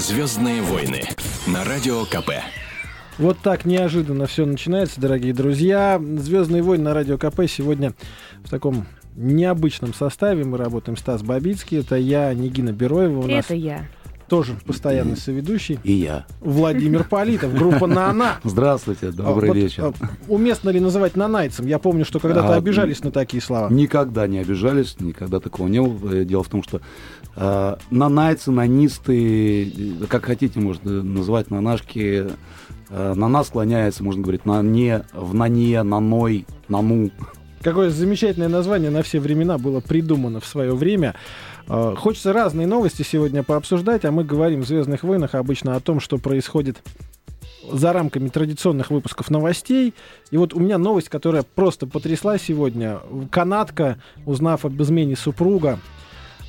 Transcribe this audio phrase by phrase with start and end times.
[0.00, 1.02] Звездные войны
[1.46, 2.30] на радио КП.
[3.18, 6.00] Вот так неожиданно все начинается, дорогие друзья.
[6.16, 7.92] Звездные войны на радио КП сегодня
[8.42, 10.42] в таком необычном составе.
[10.44, 13.20] Мы работаем Стас Бабицкий, это я, Нигина Бероева.
[13.20, 13.88] У нас Это я.
[14.30, 15.80] Тоже постоянный соведущий.
[15.82, 16.24] И я.
[16.40, 18.36] Владимир Политов, группа «Нана».
[18.44, 19.84] Здравствуйте, добрый А, вот, вечер.
[19.86, 19.92] а,
[20.28, 21.66] Уместно ли называть нанайцем?
[21.66, 23.68] Я помню, что когда-то А, обижались на такие слова.
[23.70, 26.14] Никогда не обижались, никогда такого не было.
[26.14, 26.80] Э, Дело в том, что
[27.90, 32.26] нанайцы, нанисты, э, как хотите, можно называть нанашки,
[32.88, 37.10] э, на нас склоняется, можно говорить, на не, в нане, наной, нану.
[37.62, 41.14] Какое замечательное название на все времена было придумано в свое время.
[41.70, 46.00] Э, Хочется разные новости сегодня пообсуждать, а мы говорим в «Звездных войнах» обычно о том,
[46.00, 46.82] что происходит
[47.70, 49.94] за рамками традиционных выпусков новостей.
[50.32, 52.98] И вот у меня новость, которая просто потрясла сегодня.
[53.30, 55.78] Канадка, узнав об измене супруга,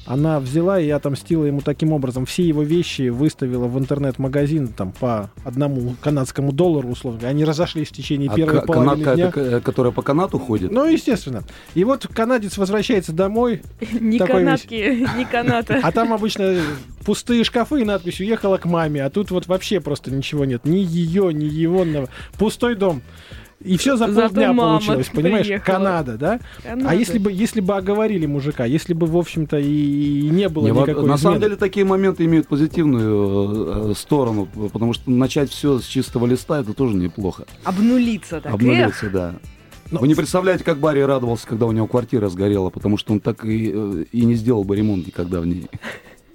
[0.05, 2.26] она взяла и отомстила ему таким образом.
[2.26, 7.27] Все его вещи выставила в интернет-магазин там по одному канадскому доллару, условно.
[7.27, 9.27] Они разошлись в течение А первой ка- половины канатка, дня.
[9.49, 10.72] это, к- которая по канату ходит?
[10.72, 11.44] Ну, естественно.
[11.76, 13.62] И вот канадец возвращается домой,
[13.99, 15.79] Ни Такой канатки, ни каната.
[15.84, 16.57] а там обычно
[17.05, 20.66] пустые шкафы и надпись «Уехала к маме», а тут вот вообще просто ничего нет.
[20.66, 21.85] Ни ее, ни его.
[22.38, 23.02] Пустой дом.
[23.63, 25.45] И все за полдня получилось, понимаешь?
[25.45, 25.77] приехала.
[25.77, 26.40] Канада, да?
[26.63, 26.90] Каната.
[26.90, 30.71] А если бы, если бы оговорили мужика, если бы, в общем-то, и не было Не,
[30.71, 31.40] никакой на самом измены?
[31.40, 36.73] деле такие моменты имеют позитивную э, сторону, потому что начать все с чистого листа это
[36.73, 37.45] тоже неплохо.
[37.63, 38.54] Обнулиться так.
[38.54, 39.35] Обнулиться, да.
[39.91, 43.20] Ну, Вы не представляете, как Барри радовался, когда у него квартира сгорела, потому что он
[43.20, 45.67] так и, э, и не сделал бы ремонт никогда в ней.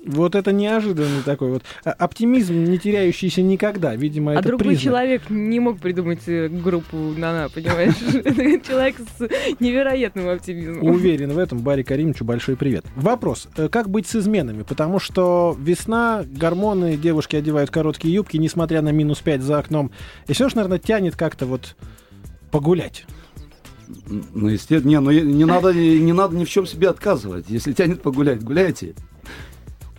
[0.06, 3.94] Вот это неожиданный такой вот а, оптимизм, не теряющийся никогда.
[3.96, 4.82] Видимо, А это другой признак.
[4.84, 7.94] человек не мог придумать э, группу Нана, понимаешь?
[8.14, 9.28] Это Человек с
[9.60, 10.86] невероятным оптимизмом.
[10.86, 11.58] Уверен в этом.
[11.58, 12.84] Барри Каримовичу большой привет.
[12.94, 13.48] Вопрос.
[13.56, 14.62] э, Как быть с изменами?
[14.62, 19.90] Потому что весна, гормоны, девушки одевают короткие юбки, несмотря на минус 5 за окном.
[20.28, 21.76] И все же, наверное, тянет как-то вот
[22.50, 23.04] погулять.
[24.34, 27.46] Ну, естественно, не, ну, не надо, не надо ни в чем себе отказывать.
[27.48, 28.94] Если тянет погулять, гуляйте.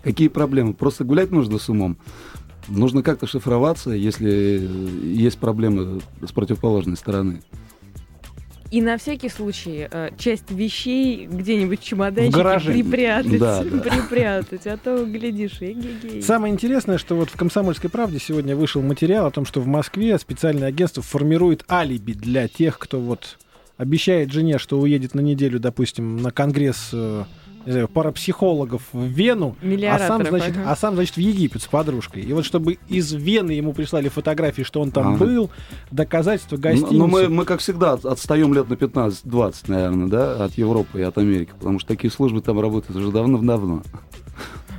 [0.08, 0.74] Какие проблемы?
[0.74, 1.98] Просто гулять нужно с умом.
[2.70, 4.66] Нужно как-то шифроваться, если
[5.04, 7.42] есть проблемы с противоположной стороны.
[8.72, 13.38] И на всякий случай э, часть вещей где-нибудь в чемоданчике В припрятать.
[13.38, 13.80] Да, да.
[13.82, 16.22] Припрятать, а то, глядишь, эгегей.
[16.22, 20.18] Самое интересное, что вот в «Комсомольской правде» сегодня вышел материал о том, что в Москве
[20.18, 23.38] специальное агентство формирует алиби для тех, кто вот
[23.76, 27.26] обещает жене, что уедет на неделю, допустим, на конгресс э,
[27.68, 30.72] не знаю, парапсихологов в Вену, а сам, значит, ага.
[30.72, 32.24] а сам, значит, в Египет с подружкой.
[32.24, 35.26] И вот чтобы из Вены ему прислали фотографии, что он там Ага.
[35.26, 35.50] был,
[35.92, 36.94] доказательства, Но, гостиницы.
[36.96, 41.04] но мы, мы, как всегда, от- отстаем лет на 15-20, наверное, да, от Европы и
[41.04, 43.84] от Америки, потому что такие службы там работают уже давно-давно.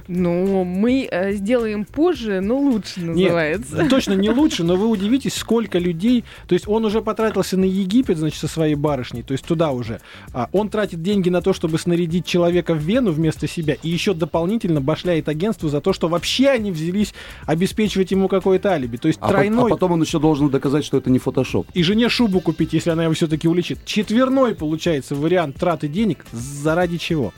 [0.09, 3.87] Ну, мы э, сделаем позже, но лучше называется.
[3.91, 6.25] Точно не лучше, но вы удивитесь, сколько людей...
[6.47, 10.01] То есть он уже потратился на Египет, значит, со своей барышней, то есть туда уже.
[10.33, 14.15] А он тратит деньги на то, чтобы снарядить человека в Вену вместо себя, и еще
[14.15, 17.13] дополнительно башляет агентству за то, что вообще они взялись
[17.45, 18.97] обеспечивать ему какое-то алиби.
[18.97, 19.67] То есть А, по- тройной...
[19.67, 21.67] а потом он еще должен доказать, что это не фотошоп.
[21.75, 23.85] И жене шубу купить, если она его все-таки уличит.
[23.85, 26.25] Четверной получается вариант траты денег.
[26.33, 27.35] Заради чего?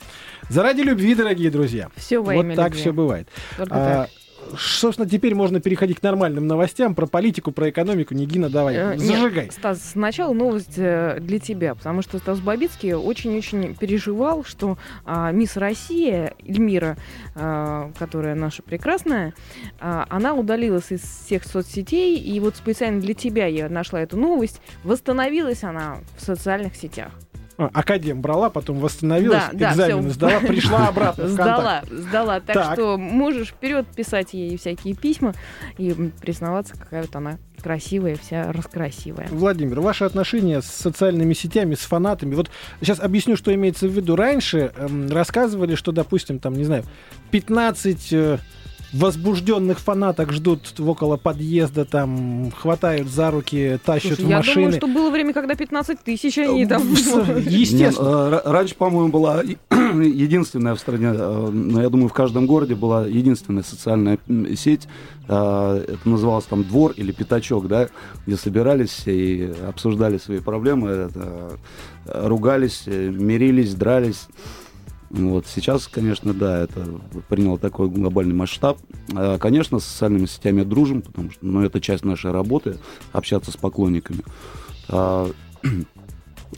[0.51, 1.89] Заради любви, дорогие друзья.
[1.95, 2.81] Все во вот имя так любви.
[2.81, 3.27] все бывает.
[3.57, 4.59] Только А, так.
[4.59, 8.13] собственно, теперь можно переходить к нормальным новостям про политику, про экономику.
[8.13, 9.49] Нигина, давай, Э, нет, зажигай.
[9.49, 15.55] Стас, сначала новость э, для тебя, потому что Стас Бабицкий очень-очень переживал, что а, мисс
[15.55, 16.97] Россия, Эльмира,
[17.33, 19.33] а, которая наша прекрасная,
[19.79, 24.59] а, она удалилась из всех соцсетей, и вот специально для тебя я нашла эту новость.
[24.83, 27.13] Восстановилась она в социальных сетях.
[27.65, 30.09] А, Академ брала, потом восстановилась, Да, да, экзамен всё.
[30.13, 31.27] сдала, пришла обратно.
[31.27, 32.39] Сдала, сдала.
[32.39, 32.73] Так, Так.
[32.73, 35.33] что можешь вперед писать ей всякие письма
[35.77, 39.27] и признаваться, какая вот она красивая, вся раскрасивая.
[39.29, 42.33] Владимир, ваши отношения с социальными сетями, с фанатами.
[42.33, 44.15] Вот сейчас объясню, что имеется в виду.
[44.15, 46.83] Раньше эм, рассказывали, что, допустим, там, не знаю,
[47.29, 48.37] 15 э,
[48.93, 54.55] возбужденных фанаток ждут около подъезда, там, хватают за руки, тащат Слушай, в я машины.
[54.55, 56.81] думаю, что было время, когда 15 тысяч они там...
[56.91, 58.29] Естественно.
[58.29, 62.75] Не, э, раньше, по-моему, была единственная в стране, э, но я думаю, в каждом городе
[62.75, 64.19] была единственная социальная
[64.57, 64.87] сеть.
[65.27, 67.87] э, Это называлось там двор или пятачок, да,
[68.27, 71.57] где собирались и обсуждали свои проблемы, это,
[72.05, 74.27] э, ругались, э, мирились, дрались.
[75.11, 75.45] Вот.
[75.45, 76.87] Сейчас, конечно, да, это
[77.27, 78.77] приняло такой глобальный масштаб.
[79.13, 82.77] А, Конечно, с социальными сетями дружим, потому что ну, это часть нашей работы,
[83.11, 84.21] общаться с поклонниками.
[84.87, 85.29] А,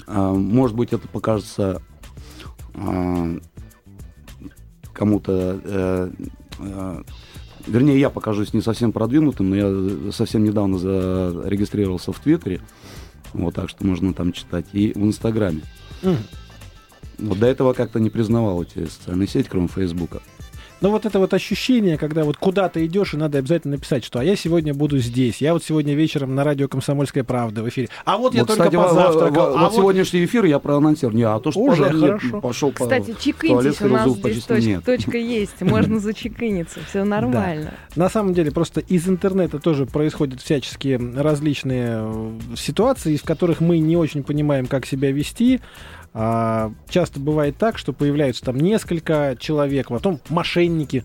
[0.07, 1.81] а, Может быть, это покажется
[4.93, 6.11] кому-то э,
[6.59, 7.03] э,
[7.67, 12.61] вернее, я покажусь не совсем продвинутым, но я совсем недавно зарегистрировался в Твиттере,
[13.33, 15.61] вот так что можно там читать, и в Инстаграме.
[16.01, 16.17] Мгм.
[17.19, 20.21] Вот до этого как-то не признавал эти социальные сети, кроме Фейсбука.
[20.83, 24.23] Но вот это вот ощущение, когда вот куда-то идешь, и надо обязательно написать, что а
[24.25, 27.87] я сегодня буду здесь, я вот сегодня вечером на радио «Комсомольская правда» в эфире.
[28.03, 29.53] А вот я вот, только кстати, во- позавтракал.
[29.53, 31.15] во- а вот сегодняшний эфир я проанонсировал.
[31.15, 32.41] Не, а то, что Уже хорошо.
[32.41, 34.83] пошел по Кстати, чекиньтесь, у нас здесь точка, Нет.
[34.83, 37.75] точка есть, можно зачекиниться, все нормально.
[37.95, 43.79] На самом деле, просто из интернета тоже происходят всяческие различные э, ситуации, из которых мы
[43.79, 45.61] не очень понимаем, как себя вести.
[46.13, 51.03] А, часто бывает так, что появляются там несколько человек, потом мошенники,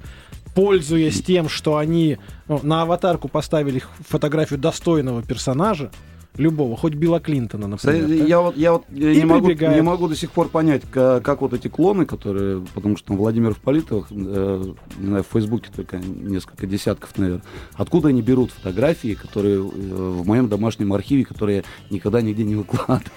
[0.55, 5.91] пользуясь тем, что они ну, на аватарку поставили фотографию достойного персонажа,
[6.39, 8.07] любого, хоть Билла Клинтона, например.
[8.07, 8.15] да?
[8.15, 11.41] Я вот, я вот И не, могу, не могу до сих пор понять, ка- как,
[11.41, 15.99] вот эти клоны, которые, потому что там Владимир Политов, э, не знаю, в Фейсбуке только
[15.99, 17.43] несколько десятков, наверное,
[17.75, 22.55] откуда они берут фотографии, которые э, в моем домашнем архиве, которые я никогда нигде не
[22.55, 23.11] выкладывал.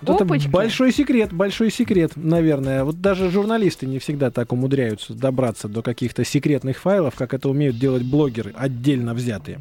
[0.00, 2.84] Вот это большой секрет, большой секрет, наверное.
[2.84, 7.78] Вот даже журналисты не всегда так умудряются добраться до каких-то секретных файлов, как это умеют
[7.78, 9.60] делать блогеры, отдельно взятые.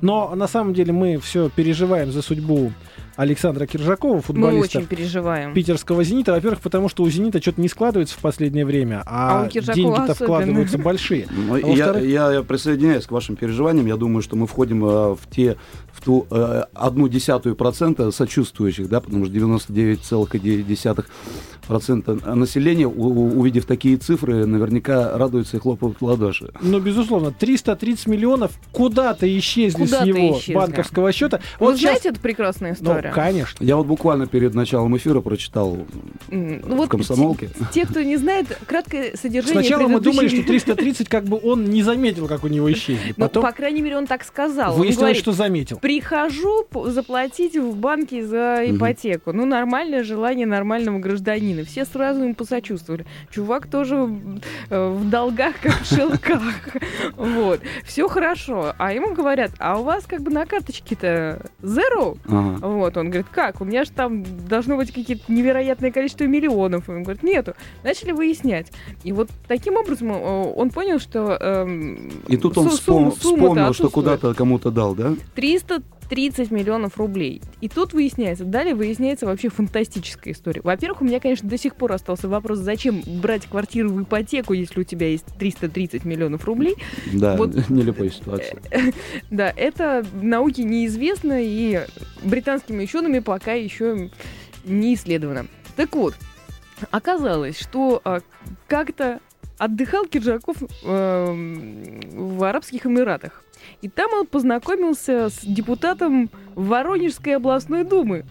[0.00, 2.72] Но на самом деле мы все переживаем за судьбу
[3.24, 5.52] Александра Киржакова, Мы футболиста очень переживаем.
[5.52, 6.32] питерского «Зенита».
[6.32, 10.78] Во-первых, потому что у «Зенита» что-то не складывается в последнее время, А а, деньги-то вкладываются
[10.82, 11.26] большие.
[11.30, 13.86] Ну, А я, я- я присоединяюсь к вашим переживаниям.
[13.86, 15.56] Я думаю, что мы входим э, в те
[15.92, 21.04] в ту э, одну десятую процента сочувствующих, да, потому что 99,9
[21.66, 26.50] процента населения, у- увидев такие цифры, наверняка радуются и хлопают в ладоши.
[26.62, 30.54] Ну, безусловно, 330 миллионов куда-то исчезли Куда-то с его исчезли.
[30.54, 31.40] банковского счета.
[31.60, 33.64] Вы Вот сейчас- знаете, это прекрасная Ну, конечно.
[33.64, 35.78] Я вот буквально перед началом эфира прочитал
[36.30, 37.50] М, в комсомолке.
[37.72, 41.82] Те, кто не знает, краткое содержание Сначала мы думали, что 330 как бы он не
[41.82, 43.14] заметил, как у него исчезли.
[43.16, 44.74] Ну, Потом по крайней мере, он так сказал.
[44.76, 45.78] Выяснилось, что заметил.
[45.78, 49.32] Прихожу заплатить в банке за ипотеку.
[49.32, 51.64] Ну, нормальное желание нормального гражданина.
[51.64, 53.06] Все сразу ему посочувствовали.
[53.30, 54.08] Чувак тоже
[54.70, 56.40] э, в долгах, как в шелках.
[57.16, 57.60] Вот.
[57.84, 58.74] Все хорошо.
[58.78, 62.16] А ему говорят, а у вас как бы на карточке-то zero?
[62.24, 63.60] Вот, он говорит, как?
[63.60, 66.88] У меня же там должно быть какие-то невероятное количество миллионов.
[66.88, 67.54] Он говорит, нету.
[67.82, 68.72] Начали выяснять.
[69.04, 71.36] И вот таким образом э, он понял, что...
[71.40, 75.14] эм, И тут он су- вспом- сумма- вспомнил, что куда-то кому-то дал, да?
[76.10, 77.40] 330 миллионов рублей.
[77.60, 80.60] И тут выясняется, далее выясняется вообще фантастическая история.
[80.62, 84.80] Во-первых, у меня, конечно, до сих пор остался вопрос, зачем брать квартиру в ипотеку, если
[84.80, 86.74] у тебя есть 330 миллионов рублей.
[87.12, 87.54] Да, Вот.
[87.70, 88.60] нелепая ситуация.
[89.30, 91.86] Да, это науке неизвестно и
[92.22, 94.10] британскими учеными пока еще
[94.64, 95.46] не исследовано.
[95.76, 96.14] Так вот,
[96.90, 98.20] оказалось, что а,
[98.66, 99.20] как-то
[99.58, 103.44] отдыхал Киржаков эм, в Арабских Эмиратах.
[103.82, 108.24] И там он познакомился с депутатом Воронежской областной думы,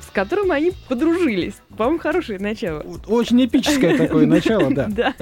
[0.00, 1.54] с которым они подружились.
[1.76, 2.80] По-моему, хорошее начало.
[3.06, 4.86] Очень эпическое такое начало, да.
[4.88, 5.14] Да.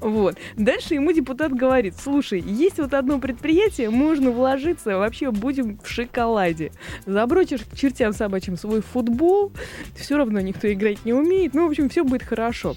[0.00, 0.36] Вот.
[0.56, 6.72] Дальше ему депутат говорит, слушай, есть вот одно предприятие, можно вложиться, вообще будем в шоколаде.
[7.06, 9.52] Забросишь к чертям собачьим свой футбол,
[9.96, 12.76] все равно никто играть не умеет, ну, в общем, все будет хорошо.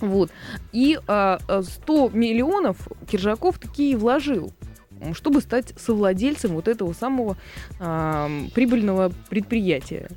[0.00, 0.30] Вот.
[0.72, 4.52] И а, а, 100 миллионов Киржаков такие вложил
[5.14, 7.36] чтобы стать совладельцем вот этого самого
[7.78, 10.08] ам, прибыльного предприятия.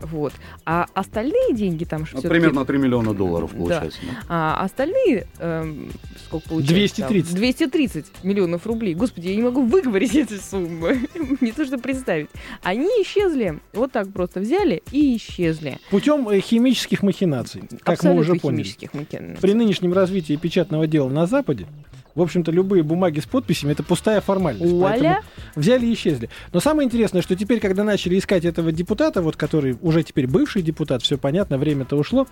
[0.00, 0.32] Вот.
[0.64, 3.98] А остальные деньги там Ну, примерно 3 миллиона долларов получается.
[4.02, 4.16] да.
[4.30, 5.90] а остальные, эм,
[6.26, 7.02] сколько получается?
[7.02, 7.08] там?
[7.10, 7.34] 230.
[7.34, 8.94] 230 миллионов рублей.
[8.94, 11.06] Господи, я не могу выговорить эти суммы.
[11.42, 12.30] не то, что представить.
[12.62, 13.60] Они исчезли.
[13.74, 15.78] Вот так просто взяли и исчезли.
[15.90, 18.62] Путем э, химических махинаций, как Абсолютно мы уже поняли.
[18.62, 19.36] химических махинаций.
[19.42, 21.66] При нынешнем развитии печатного дела на Западе,
[22.14, 24.72] в общем-то, любые бумаги с подписями это пустая формальность.
[24.80, 25.16] Поэтому
[25.54, 26.28] взяли и исчезли.
[26.52, 30.62] Но самое интересное, что теперь, когда начали искать этого депутата, вот который уже теперь бывший
[30.62, 32.26] депутат, все понятно, время-то ушло,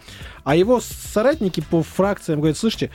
[0.44, 2.90] а его соратники по фракциям говорят, слышите,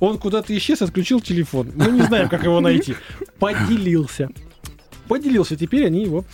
[0.00, 1.72] он куда-то исчез, отключил телефон.
[1.74, 2.94] Мы не знаем, как его найти.
[3.38, 4.28] Поделился.
[5.08, 6.24] Поделился, теперь они его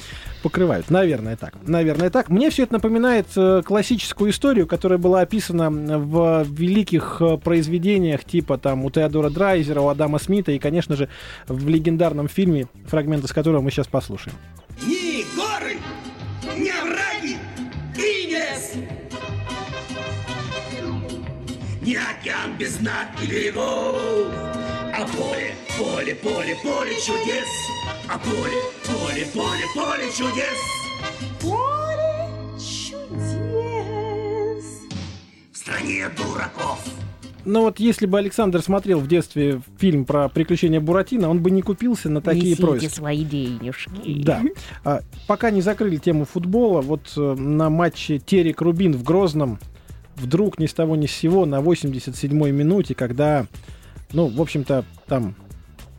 [0.43, 0.91] покрывают.
[0.91, 1.55] Наверное, так.
[1.67, 2.29] Наверное, так.
[2.29, 8.59] Мне все это напоминает э, классическую историю, которая была описана в великих э, произведениях типа
[8.59, 11.09] там у Теодора Драйзера, у Адама Смита и, конечно же,
[11.47, 14.37] в легендарном фильме, фрагмент из которого мы сейчас послушаем.
[14.87, 15.77] Ни горы,
[16.57, 17.37] ни овраги
[17.97, 18.73] и лес.
[21.81, 24.29] Ни океан без дна и берегов,
[25.03, 27.49] а поле, поле, поле, поле чудес.
[28.09, 30.59] А поле, поле, поле, поле чудес.
[31.41, 33.05] Поле чудес.
[35.51, 36.85] В стране дураков
[37.45, 41.63] Но вот если бы Александр смотрел в детстве фильм про приключения Буратино, он бы не
[41.63, 42.87] купился на такие Несите происки.
[42.95, 44.23] свои денежки.
[44.23, 44.43] Да.
[44.85, 49.59] А, пока не закрыли тему футбола, вот э, на матче Терек Рубин в Грозном
[50.15, 53.49] вдруг ни с того ни с сего на 87-й минуте, когда,
[54.13, 55.35] ну, в общем-то, там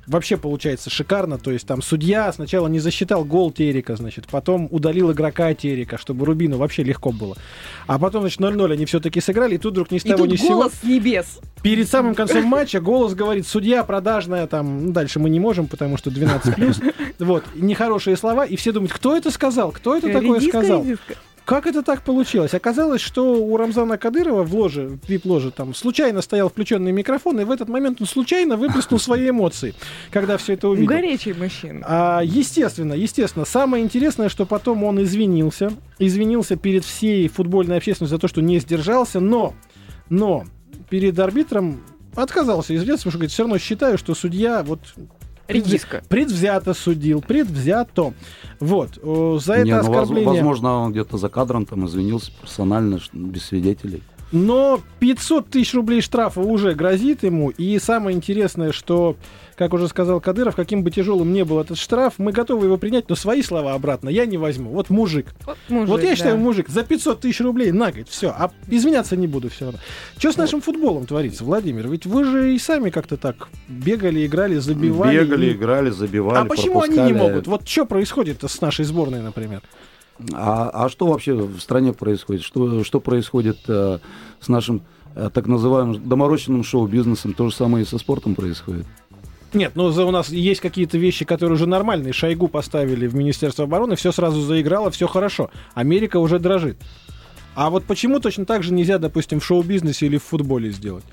[0.08, 1.38] вообще получается шикарно.
[1.38, 6.26] То есть там судья сначала не засчитал гол Терека, значит, потом удалил игрока Терека, чтобы
[6.26, 7.36] Рубину вообще легко было.
[7.88, 10.32] А потом, значит, 0-0 они все-таки сыграли, и тут вдруг ни с И того тут
[10.32, 11.40] ни с сего голос с небес.
[11.62, 15.98] перед самым концом матча голос говорит, судья продажная, там, ну, дальше мы не можем, потому
[15.98, 16.80] что 12 плюс.
[17.20, 20.86] Вот, нехорошие слова, и все думают, кто это сказал, кто это такое сказал?
[21.46, 22.54] Как это так получилось?
[22.54, 27.44] Оказалось, что у Рамзана Кадырова в ложе, в вип-ложе, там случайно стоял включенный микрофон, и
[27.44, 29.76] в этот момент он случайно выплеснул свои эмоции,
[30.10, 30.88] когда все это увидел.
[30.88, 31.86] горячий мужчина.
[31.86, 33.46] А, естественно, естественно.
[33.46, 35.74] Самое интересное, что потом он извинился.
[36.00, 39.54] Извинился перед всей футбольной общественностью за то, что не сдержался, но,
[40.10, 40.46] но
[40.90, 41.82] перед арбитром
[42.16, 44.80] отказался извиняться, потому что говорит, все равно считаю, что судья вот
[45.48, 46.04] Редиска.
[46.08, 48.14] предвзято судил, предвзято.
[48.60, 48.98] Вот.
[49.04, 50.30] О, За это Не, ну, оскорбление...
[50.30, 54.04] возможно, он где-то за кадром там извинился персонально, без свидетелей.
[54.34, 57.52] Но 500 тысяч рублей штрафа уже грозит ему.
[57.52, 59.16] И самое интересное, что,
[59.56, 63.10] как уже сказал Кадыров, каким бы тяжелым ни был этот штраф, мы готовы его принять,
[63.10, 64.72] но свои слова обратно я не возьму.
[64.72, 65.28] Вот мужик.
[65.46, 66.16] Вот, мужик, вот я да.
[66.16, 68.30] считаю, мужик, за 500 тысяч рублей на год, все.
[68.30, 69.80] А извиняться не буду все равно.
[70.18, 71.88] Что с нашим футболом творится, Владимир?
[71.88, 75.16] Ведь вы же и сами как-то так бегали, играли, забивали.
[75.20, 77.30] Бегали, и- играли, забивали, А почему они не пропускали.
[77.30, 77.46] могут?
[77.48, 79.62] Вот что происходит с нашей сборной, например?
[80.34, 82.44] А, а что вообще в стране происходит?
[82.44, 84.00] Что, что происходит э,
[84.40, 84.84] с нашим
[85.16, 87.34] э, так называемым доморощенным шоу-бизнесом?
[87.34, 88.86] То же самое и со спортом происходит.
[89.54, 92.14] Нет, ну за у нас есть какие-то вещи, которые уже нормальные.
[92.14, 95.52] Шойгу поставили в Министерство обороны, все сразу заиграло, все хорошо.
[95.76, 96.78] Америка уже дрожит.
[97.56, 101.04] А вот почему точно так же нельзя, допустим, в шоу-бизнесе или в футболе сделать?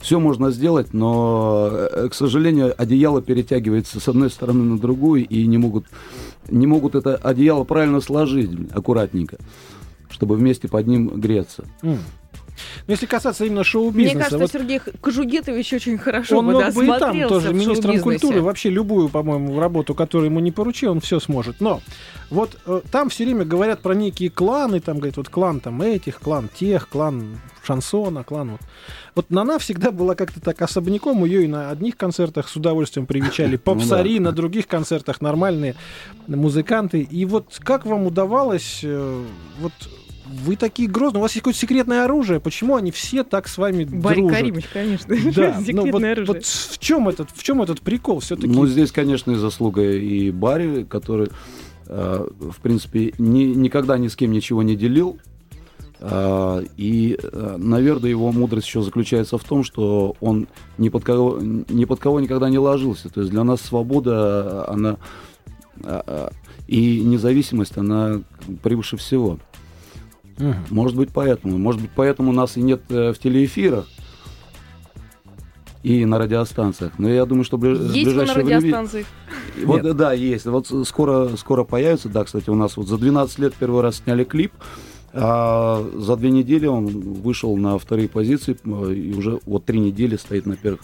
[0.00, 5.44] Все можно сделать, но, э, к сожалению, одеяло перетягивается с одной стороны на другую, и
[5.44, 5.86] не могут,
[6.48, 9.38] не могут это одеяло правильно сложить аккуратненько,
[10.10, 11.64] чтобы вместе под ним греться.
[11.82, 11.98] М.
[12.86, 16.62] Но если касаться именно Мне шоу-бизнеса, кажется, вот Сергей Кожугетович очень хорошо он бы, мог
[16.62, 20.86] да, бы и там тоже министром культуры, вообще любую, по-моему, работу, которую ему не поручи,
[20.86, 21.60] он все сможет.
[21.60, 21.80] Но
[22.30, 26.20] вот э, там все время говорят про некие кланы, там говорят, вот клан там этих,
[26.20, 28.60] клан тех, клан шансона, клан вот.
[29.14, 33.56] Вот Нана всегда была как-то так особняком, ее и на одних концертах с удовольствием привечали,
[33.68, 35.74] попсари, на других концертах нормальные
[36.26, 37.00] музыканты.
[37.00, 39.24] И вот как вам удавалось, э,
[39.60, 39.72] вот
[40.44, 43.84] вы такие грозные, у вас есть какое-то секретное оружие, почему они все так с вами
[43.84, 44.36] Барри дружат?
[44.38, 45.16] Каримович, конечно.
[45.34, 46.26] Да, ну Секретное вот, оружие.
[46.26, 48.48] вот в чем этот, в чем этот прикол все-таки?
[48.48, 51.28] Ну, здесь, конечно, и заслуга и Барри, который,
[51.86, 55.18] э, в принципе, ни- никогда ни с кем ничего не делил.
[56.00, 60.46] А, И, э, наверное, его мудрость еще заключается в том, что он
[60.78, 63.08] ни под кого, ни под кого никогда не ложился.
[63.08, 64.96] То есть для нас свобода, она
[65.82, 66.30] а, а,
[66.68, 68.20] и независимость, она
[68.62, 69.38] превыше всего.
[70.38, 70.56] Мгм.
[70.70, 71.58] Может быть, поэтому.
[71.58, 73.86] Может быть, поэтому нас и нет э, в телеэфирах
[75.82, 76.98] и на радиостанциях.
[76.98, 78.56] Но я думаю, что в ближ- Есть на время...
[78.56, 79.06] радиостанциях?
[79.64, 79.96] Вот, Нет.
[79.96, 80.46] да, есть.
[80.46, 82.08] Вот скоро, скоро появится.
[82.08, 84.52] Да, кстати, у нас вот за 12 лет первый раз сняли клип.
[85.12, 90.16] А за две недели он вышел на вторые позиции э, и уже вот три недели
[90.16, 90.80] стоит на первых,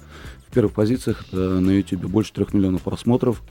[0.49, 2.05] в первых позициях Это на YouTube.
[2.07, 3.43] Больше трех миллионов просмотров.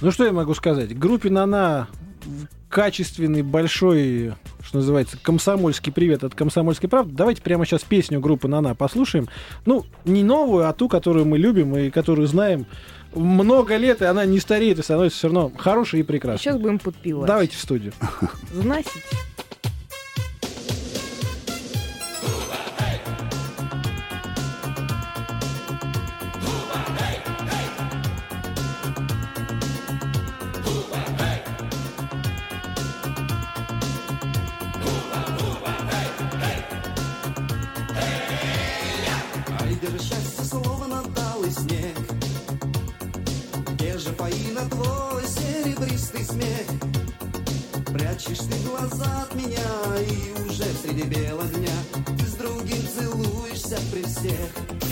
[0.00, 0.98] Ну что я могу сказать?
[0.98, 1.86] Группе Нана
[2.68, 7.14] качественный, большой, что называется, комсомольский привет от комсомольской правды.
[7.14, 9.28] Давайте прямо сейчас песню группы Нана послушаем.
[9.66, 12.66] Ну, не новую, а ту, которую мы любим и которую знаем
[13.14, 16.42] много лет, и она не стареет и становится все равно хорошей и прекрасной.
[16.42, 17.26] Сейчас будем подпивать.
[17.26, 17.92] Давайте в студию.
[18.52, 19.02] Заносить.
[48.30, 49.58] Прячешь ты глаза от меня
[50.08, 51.74] И уже среди бела дня
[52.16, 54.89] Ты с другим целуешься при всех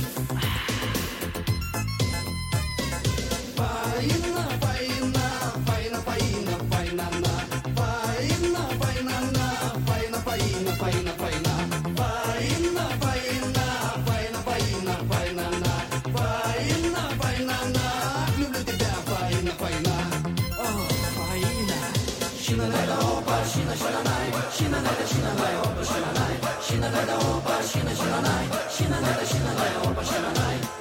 [24.71, 26.61] ながら死ながらおば知死ない。
[26.61, 28.47] 死ながらおば死な知らない。
[28.69, 30.78] 死なない死ながらおば知ない。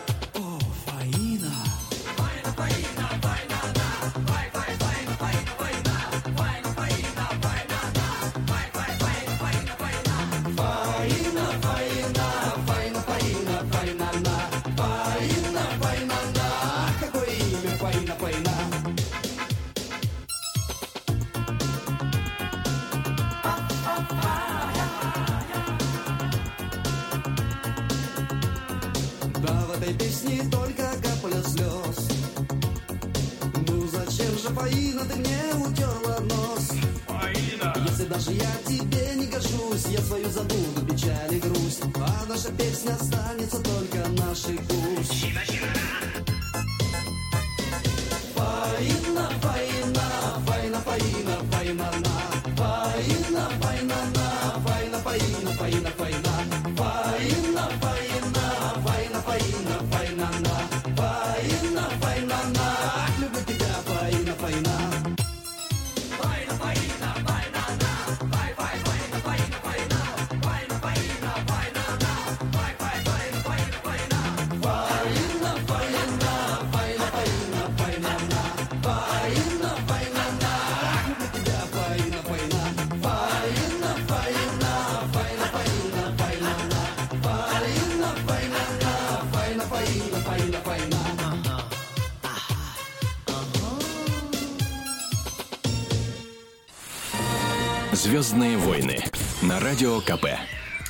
[98.08, 99.00] Звездные войны
[99.42, 100.28] на радио КП.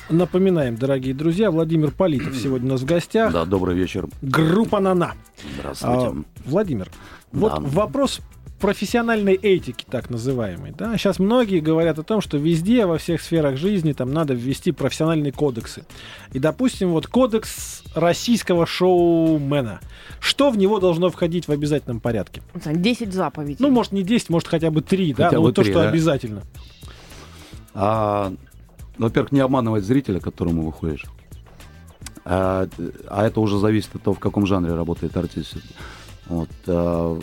[0.08, 3.32] Напоминаем, дорогие друзья, Владимир Политов сегодня у нас в гостях.
[3.32, 4.06] Да, добрый вечер.
[4.22, 5.14] Группа «Нана».
[5.58, 5.96] Здравствуйте.
[5.96, 6.14] А,
[6.46, 6.88] Владимир,
[7.32, 7.58] вот Да.
[7.60, 8.20] вопрос
[8.60, 10.72] профессиональной этики, так называемой.
[10.78, 10.96] Да?
[10.96, 15.32] Сейчас многие говорят о том, что везде, во всех сферах жизни там надо ввести профессиональные
[15.32, 15.84] кодексы.
[16.32, 19.80] И, допустим, вот кодекс российского шоумена.
[20.20, 22.42] Что в него должно входить в обязательном порядке?
[22.64, 23.56] 10 заповедей.
[23.58, 25.24] Ну, может, не 10, может, хотя бы 3, да?
[25.24, 25.88] Хотя Ну, бы вот то, три, что да.
[25.88, 26.42] обязательно.
[27.80, 28.32] А,
[28.98, 31.04] во-первых, не обманывать зрителя, к которому выходишь.
[32.24, 32.68] А,
[33.08, 35.58] а это уже зависит от того, в каком жанре работает артист.
[36.26, 36.48] Вот.
[36.66, 37.20] а,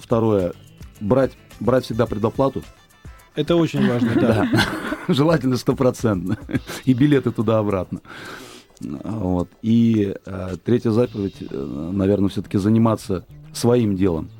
[0.00, 0.54] второе.
[1.00, 2.62] Брать, брать всегда предоплату.
[3.34, 4.48] Это очень важно, да.
[5.08, 6.38] Желательно стопроцентно.
[6.86, 8.00] И билеты туда-обратно.
[8.80, 9.50] Вот.
[9.60, 14.30] И э, третья заповедь, наверное, все-таки заниматься своим делом.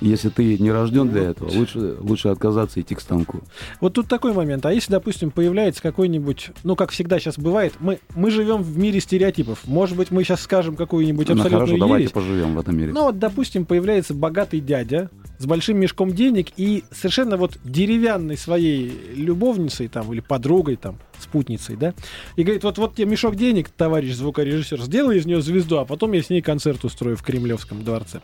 [0.00, 3.40] Если ты не рожден для этого, лучше, лучше отказаться идти к станку.
[3.80, 4.64] Вот тут такой момент.
[4.64, 9.00] А если, допустим, появляется какой-нибудь, ну, как всегда сейчас бывает, мы, мы живем в мире
[9.00, 9.66] стереотипов.
[9.66, 12.12] Может быть, мы сейчас скажем какую-нибудь Ну, абсолютную хорошо, давайте ересь.
[12.12, 12.92] поживем в этом мире.
[12.92, 18.92] Ну, вот, допустим, появляется богатый дядя с большим мешком денег и совершенно вот деревянной своей
[19.16, 21.94] любовницей там или подругой там, спутницей, да,
[22.36, 26.12] и говорит, вот, вот тебе мешок денег, товарищ звукорежиссер, сделай из нее звезду, а потом
[26.12, 28.20] я с ней концерт устрою в Кремлевском дворце,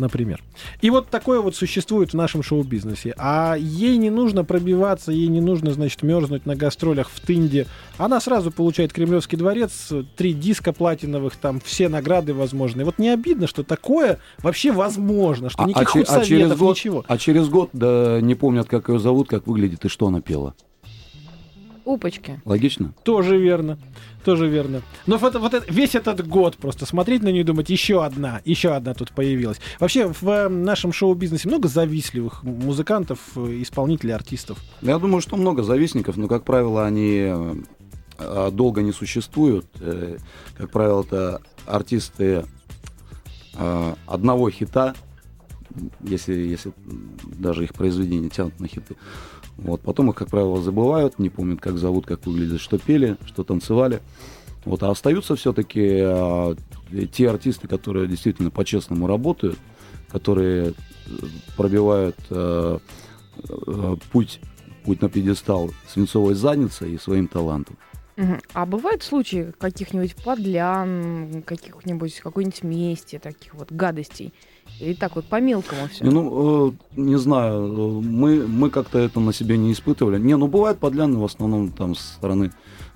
[0.00, 0.42] например.
[0.80, 3.14] И вот такое вот существует в нашем шоу-бизнесе.
[3.18, 7.66] А ей не нужно пробиваться, ей не нужно, значит, мерзнуть на гастролях в Тынде.
[7.98, 12.84] Она сразу получает Кремлевский дворец, три диска платиновых, там все награды возможные.
[12.84, 16.76] Вот не обидно, что такое вообще возможно, что А- а никаких че- а через год-
[16.76, 17.04] ничего.
[17.06, 20.54] А через год, да, не помнят, как ее зовут, как выглядит и что она пела.
[21.84, 22.40] Опачки.
[22.44, 22.92] Логично?
[23.04, 23.78] Тоже верно.
[24.24, 24.82] Тоже верно.
[25.06, 28.40] Но вот, вот это- весь этот год просто смотреть на нее и думать, еще одна,
[28.44, 29.58] еще одна тут появилась.
[29.78, 34.58] Вообще в э, нашем шоу-бизнесе много завистливых музыкантов, э, исполнителей, артистов.
[34.82, 37.32] Я думаю, что много завистников, но, как правило, они
[38.18, 39.66] э, долго не существуют.
[40.58, 42.44] Как правило, это артисты
[44.06, 44.94] одного хита,
[46.00, 46.72] если, если
[47.22, 48.96] даже их произведения тянут на хиты.
[49.56, 49.80] Вот.
[49.82, 54.00] Потом их, как правило, забывают, не помнят, как зовут, как выглядят, что пели, что танцевали.
[54.64, 54.82] Вот.
[54.82, 56.54] А остаются все-таки э,
[57.12, 59.58] те артисты, которые действительно по-честному работают,
[60.10, 60.72] которые э,
[61.56, 62.78] пробивают э,
[63.48, 64.40] э, путь,
[64.84, 67.76] путь на пьедестал свинцовой задницей и своим талантом.
[68.52, 74.34] А бывают случаи каких-нибудь подлян, каких-нибудь какой-нибудь мести, таких вот гадостей?
[74.78, 76.04] Или так вот по-мелкому все?
[76.04, 80.18] Не, Ну, э, не знаю, э, мы, мы как-то это на себе не испытывали.
[80.18, 82.52] Не, ну бывают подляны в основном там со стороны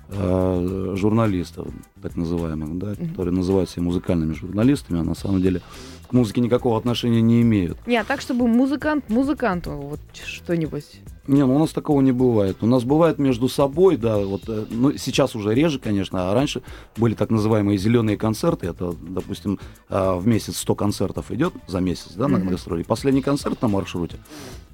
[0.09, 1.67] э, журналистов,
[2.01, 5.61] так называемых, да, которые называют себя музыкальными журналистами, а на самом деле
[6.07, 7.77] к музыке никакого отношения не имеют.
[7.87, 10.85] Не, а так, чтобы музыкант музыканту вот что-нибудь.
[11.27, 12.57] Не, ну у нас такого не бывает.
[12.61, 16.61] У нас бывает между собой, да, вот, э, ну, сейчас уже реже, конечно, а раньше
[16.97, 18.67] были так называемые зеленые концерты.
[18.67, 22.49] Это, допустим, э, в месяц 100 концертов идет за месяц, да, на Мгм.
[22.49, 22.83] гастроли.
[22.83, 24.17] Последний концерт на маршруте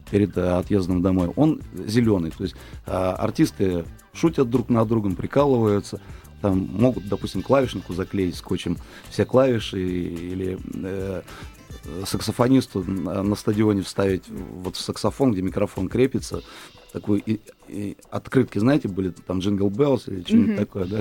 [0.10, 2.32] перед э, отъездом домой, он зеленый.
[2.32, 6.02] То есть э, артисты шутят друг над другом, прикалываются,
[6.41, 8.77] там могут, допустим, клавишнику заклеить скотчем
[9.10, 11.21] все клавиши или э,
[12.06, 16.41] саксофонисту на стадионе вставить вот в саксофон, где микрофон крепится,
[16.93, 20.58] такой и- и открытки, знаете, были там Jingle Bells или что-нибудь Мгм.
[20.58, 20.97] такое, да,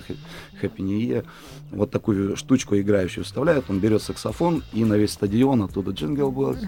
[0.62, 1.26] New Year.
[1.72, 6.64] Вот такую штучку играющую вставляют, он берет саксофон и на весь стадион оттуда Jingle Bells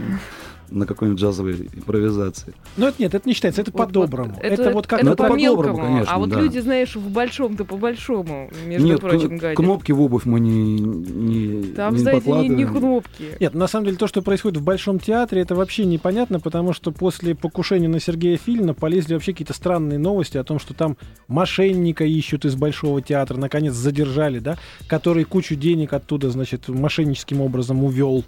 [0.73, 2.55] на какой-нибудь джазовой импровизации.
[2.77, 4.35] Ну, это нет, это не считается, это Вот- по-доброму.
[4.35, 6.41] вот это, вот как это это по по-доброму, конечно, а вот да.
[6.41, 9.57] люди, знаешь, в большом-то по большому, между Нет, прочим, к- гадят.
[9.57, 13.25] кнопки в обувь мы не, не, Там, не знаете, не, не кнопки.
[13.41, 16.91] Нет, на самом деле то, что происходит в Большом театре, это вообще непонятно, потому что
[16.93, 20.97] после покушения на Сергея Филина полезли вообще какие-то странные новости о том, что там
[21.29, 24.57] мошенника ищут из Большого театра, наконец задержали, да,
[24.87, 28.25] который кучу денег оттуда, значит, мошенническим образом увел.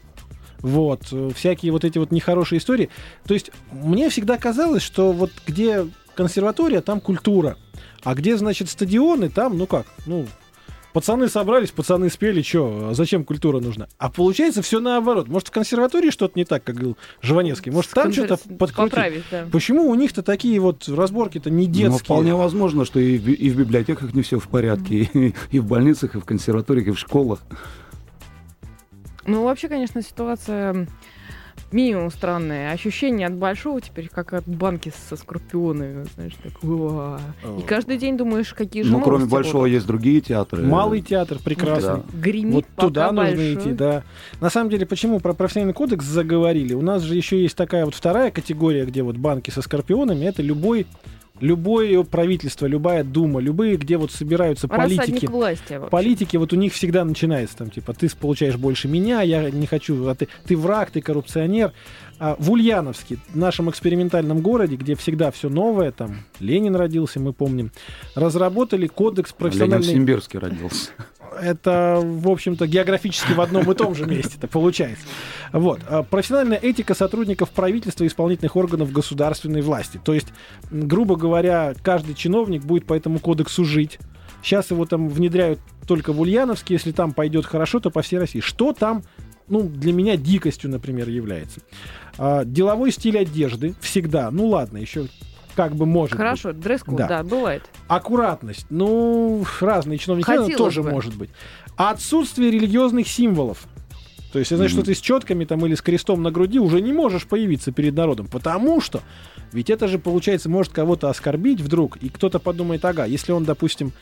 [0.64, 2.88] Вот, э, всякие вот эти вот нехорошие истории.
[3.26, 7.58] То есть мне всегда казалось, что вот где консерватория, там культура.
[8.02, 10.26] А где, значит, стадионы, там, ну как, ну,
[10.94, 13.88] пацаны собрались, пацаны спели, что, зачем культура нужна?
[13.98, 15.28] А получается все наоборот.
[15.28, 17.70] Может, в консерватории что-то не так, как говорил Жванецкий?
[17.70, 18.90] Может, там что-то Концерт- подкрутить?
[18.90, 19.46] Поправить, да.
[19.52, 21.90] Почему у них-то такие вот разборки-то не детские?
[21.90, 25.58] Ну, вполне возможно, что и в, и в библиотеках не все в порядке, и, и
[25.58, 27.40] в больницах, и в консерваториях, и в школах.
[29.26, 30.86] Ну, вообще, конечно, ситуация
[31.72, 32.72] минимум странная.
[32.72, 37.20] Ощущение от большого теперь, как от банки со скорпионами, знаешь, так, уа.
[37.58, 39.74] И каждый день думаешь, какие же Ну, кроме большого будут.
[39.74, 40.62] есть другие театры.
[40.62, 41.96] Малый театр прекрасный.
[41.96, 42.04] Да.
[42.12, 44.02] Гремит Вот туда нужно идти, да.
[44.40, 46.74] На самом деле, почему про профессиональный кодекс заговорили?
[46.74, 50.24] У нас же еще есть такая вот вторая категория, где вот банки со скорпионами.
[50.26, 50.86] Это любой,
[51.40, 55.26] любое правительство, любая дума, любые, где вот собираются политики.
[55.26, 55.80] Власти.
[55.90, 60.06] Политики, вот у них всегда начинается там, типа, ты получаешь больше меня, я не хочу,
[60.06, 61.72] а ты, ты враг, ты коррупционер.
[62.18, 67.32] А в Ульяновске, в нашем экспериментальном городе, где всегда все новое, там Ленин родился, мы
[67.32, 67.72] помним,
[68.14, 70.90] разработали кодекс Ленин в профессиональной Симбирске родился.
[71.40, 75.04] это, в общем-то, географически в одном и том же месте это получается.
[75.52, 75.80] Вот.
[75.88, 80.00] А, Профессиональная этика сотрудников правительства и исполнительных органов государственной власти.
[80.02, 80.28] То есть,
[80.70, 83.98] грубо говоря, каждый чиновник будет по этому кодексу жить.
[84.42, 86.74] Сейчас его там внедряют только в Ульяновске.
[86.74, 88.40] Если там пойдет хорошо, то по всей России.
[88.40, 89.02] Что там,
[89.48, 91.60] ну, для меня дикостью, например, является?
[92.18, 94.30] А, деловой стиль одежды всегда.
[94.30, 95.06] Ну, ладно, еще
[95.56, 96.18] как бы может быть.
[96.18, 97.06] Хорошо, дресс-код, Да.
[97.08, 97.22] да.
[97.22, 97.62] бывает.
[97.88, 98.66] Аккуратность.
[98.70, 100.90] Ну, разные чиновники Хотелось тоже бы.
[100.90, 101.30] может быть.
[101.76, 103.64] Отсутствие религиозных символов.
[104.32, 104.82] То есть, значит, Мгм.
[104.84, 107.94] что ты с четками там или с крестом на груди уже не можешь появиться перед
[107.94, 108.26] народом.
[108.26, 109.00] Потому что
[109.52, 113.92] ведь это же, получается, может кого-то оскорбить вдруг, и кто-то подумает, ага, если он, допустим,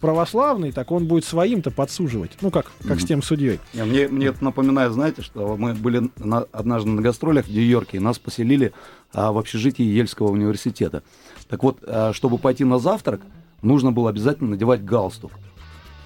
[0.00, 2.32] православный, так он будет своим-то подсуживать.
[2.40, 3.60] Ну, как, как с тем судьей.
[3.72, 7.98] Не, Мне, мне это напоминает, знаете, что мы были на- однажды на гастролях в Нью-Йорке,
[7.98, 8.72] и нас поселили
[9.12, 11.02] а, в общежитии Ельского университета.
[11.48, 13.20] Так вот, а, чтобы пойти на завтрак,
[13.62, 15.30] нужно было обязательно надевать галстук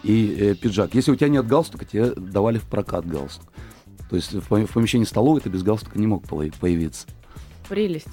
[0.02, 0.94] и э, пиджак.
[0.94, 3.46] Если у тебя нет галстука, тебе давали в прокат галстук.
[4.10, 7.06] То есть в, пом- в помещении столовой ты без галстука не мог появ- появиться.
[7.68, 8.06] Прелесть.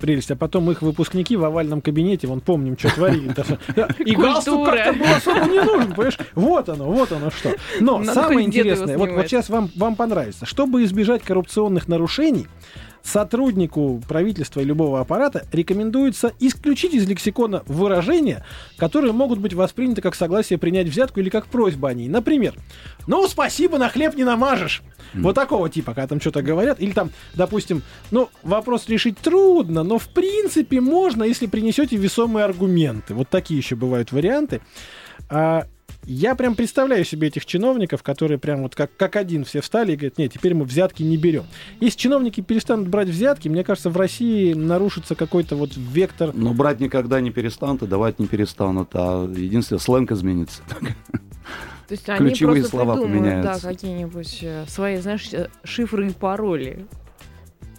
[0.00, 0.30] Прелесть.
[0.30, 3.34] А потом их выпускники в овальном кабинете, вон помним, что творили.
[4.04, 6.18] И галстук как-то был особо не нужен, понимаешь?
[6.34, 7.54] Вот оно, вот оно что.
[7.80, 10.46] Но самое интересное, вот, сейчас вам понравится.
[10.46, 12.46] Чтобы избежать коррупционных нарушений,
[13.02, 18.44] сотруднику правительства и любого аппарата рекомендуется исключить из лексикона выражения,
[18.76, 22.08] которые могут быть восприняты как согласие принять взятку или как просьба о ней.
[22.08, 22.54] Например,
[23.06, 24.82] ну, спасибо, на хлеб не намажешь.
[25.14, 26.80] Вот такого типа, когда там что-то говорят.
[26.80, 33.14] Или там, допустим, ну, вопрос решить трудно, но в принципе можно, если принесете весомые аргументы.
[33.14, 34.60] Вот такие еще бывают варианты.
[35.28, 35.66] А,
[36.04, 39.96] я прям представляю себе этих чиновников, которые прям вот как, как один все встали и
[39.96, 41.44] говорят, нет, теперь мы взятки не берем.
[41.80, 46.80] Если чиновники перестанут брать взятки, мне кажется, в России нарушится какой-то вот вектор Но брать
[46.80, 50.62] никогда не перестанут и давать не перестанут, а единственное, сленг изменится.
[51.88, 56.12] То есть они Ключевые просто слова придумают, да, какие-нибудь э, свои, знаешь, э, шифры и
[56.12, 56.86] пароли.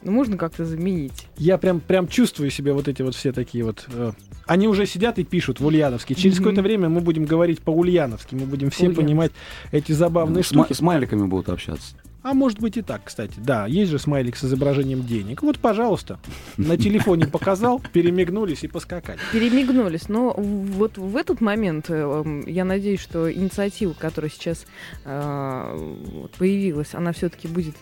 [0.03, 1.27] Ну, можно как-то заменить.
[1.37, 3.85] я прям, прям чувствую себе вот эти вот все такие вот...
[3.93, 4.11] э,
[4.47, 6.15] они уже сидят и пишут в Ульяновске.
[6.15, 6.43] Через Мгм.
[6.45, 9.31] какое-то время мы будем говорить по-ульяновски, мы будем все понимать
[9.71, 10.73] эти забавные Сма- штуки.
[10.73, 11.95] смайликами будут общаться.
[12.23, 13.33] А может быть и так, кстати.
[13.37, 15.41] Да, есть же смайлик с изображением денег.
[15.41, 16.19] Вот, пожалуйста,
[16.55, 19.17] на телефоне показал, перемигнулись и поскакали.
[19.31, 20.07] Перемигнулись.
[20.07, 24.65] Но вот в этот момент э, м, я надеюсь, что инициатива, которая сейчас
[25.05, 27.75] э, появилась, она все-таки будет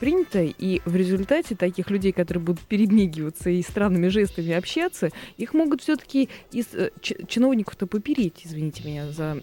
[0.00, 5.82] принята, и в результате таких людей, которые будут перемигиваться и странными жестами общаться, их могут
[5.82, 9.38] все-таки из э, чиновников-то попереть, извините меня за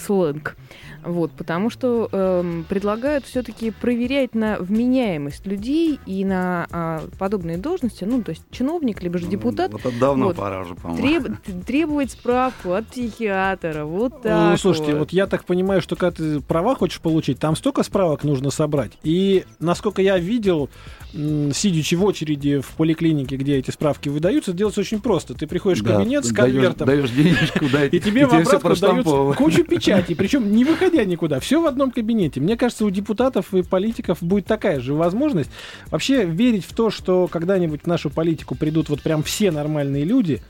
[0.00, 0.56] сленг.
[1.02, 8.04] Вот, потому что эм, предлагают все-таки проверять на вменяемость людей и на а, подобные должности,
[8.04, 10.36] ну, то есть чиновник, либо же депутат, Вот это давно Вот.
[10.36, 11.02] пора уже, по-моему.
[11.46, 13.86] треб- требовать справку от психиатра.
[13.86, 14.50] Вот так.
[14.52, 18.22] Ну, слушайте, вот я так понимаю, что когда ты права хочешь получить, там столько справок
[18.24, 18.92] нужно собрать.
[19.02, 20.68] И насколько я видел,
[21.52, 25.34] сидячи в очереди в поликлинике, где эти справки выдаются, делается очень просто.
[25.34, 28.56] Ты приходишь в Да, кабинет с даешь- конвертом, Даешь денежку, да, и тебе в все
[28.56, 32.40] обратку дают кучу печатей, причем не выходя никуда, все в одном кабинете.
[32.40, 35.50] Мне кажется, у депутатов и политиков будет такая же возможность.
[35.90, 40.40] Вообще верить в то, что когда-нибудь в нашу политику придут вот прям все нормальные люди,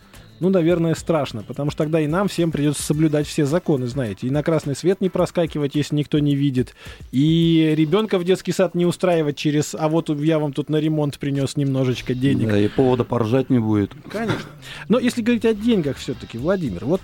[0.40, 4.31] ну, наверное, страшно, потому что тогда и нам всем придется соблюдать все законы, знаете, и
[4.31, 6.74] на красный свет не проскакивать, если никто не видит,
[7.12, 11.18] и ребенка в детский сад не устраивать через, а вот я вам тут на ремонт
[11.18, 12.48] принес немножечко денег.
[12.48, 13.92] Да, и повода поржать не будет.
[14.11, 14.48] Конечно.
[14.88, 17.03] Но если говорить о деньгах все-таки, Владимир, вот...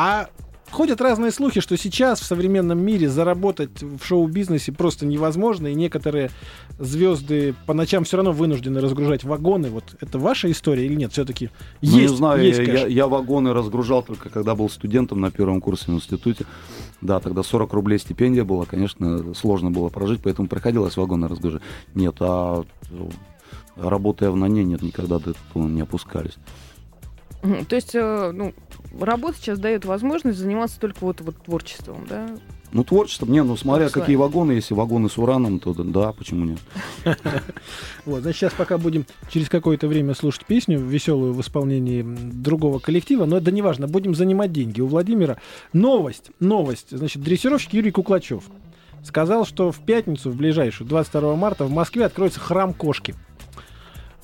[0.00, 0.28] А
[0.70, 6.30] ходят разные слухи, что сейчас в современном мире заработать в шоу-бизнесе просто невозможно, и некоторые
[6.78, 9.70] звезды по ночам все равно вынуждены разгружать вагоны.
[9.70, 11.12] Вот это ваша история или нет?
[11.12, 11.50] Все-таки
[11.82, 12.88] Ну, есть, не знаю, есть я, кэш.
[12.88, 16.44] я- вагоны разгружал только когда был студентом на первом курсе в институте.
[17.00, 21.62] Да, тогда 40 рублей стипендия была, конечно, сложно было прожить, поэтому приходилось вагоны разгружать.
[21.94, 22.64] Нет, а
[23.76, 26.34] работая в НАНЕ, нет, никогда до этого не опускались.
[27.68, 28.52] То есть, э, ну,
[29.00, 32.28] работа сейчас дает возможность заниматься только вот, вот творчеством, да?
[32.70, 34.00] Ну, творчество, не, ну, смотря Творчество.
[34.00, 36.58] какие вагоны, если вагоны с ураном, то да, почему нет?
[38.04, 43.24] Вот, значит, сейчас пока будем через какое-то время слушать песню веселую в исполнении другого коллектива,
[43.24, 44.80] но это не важно, будем занимать деньги.
[44.80, 45.38] У Владимира
[45.72, 46.88] новость, новость.
[46.90, 48.44] Значит, дрессировщик Юрий Куклачев
[49.02, 53.14] сказал, что в пятницу, в ближайшую, 22 марта, в Москве откроется храм кошки.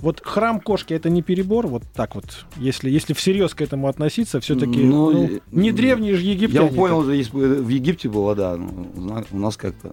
[0.01, 4.41] Вот храм кошки это не перебор, вот так вот, если, если всерьез к этому относиться,
[4.41, 6.69] все-таки Ну, не э, древние же египтяне.
[6.69, 9.93] Я понял, в Египте было, да, ну, у нас как-то...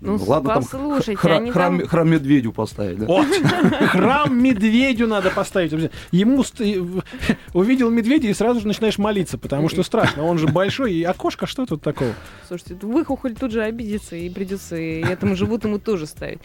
[0.00, 3.06] Ну, ладно, там послушайте, хра- они храм, там- храм медведю поставить, да?
[3.06, 3.26] Вот.
[3.88, 5.72] Храм медведю надо поставить.
[6.12, 6.60] Ему ст-
[7.52, 10.24] увидел медведя и сразу же начинаешь молиться, потому что страшно.
[10.24, 10.94] Он же большой.
[10.94, 12.12] И окошко, что тут такого?
[12.46, 16.38] Слушайте, выхухоль тут же обидится, и придется и этому животному тоже ставить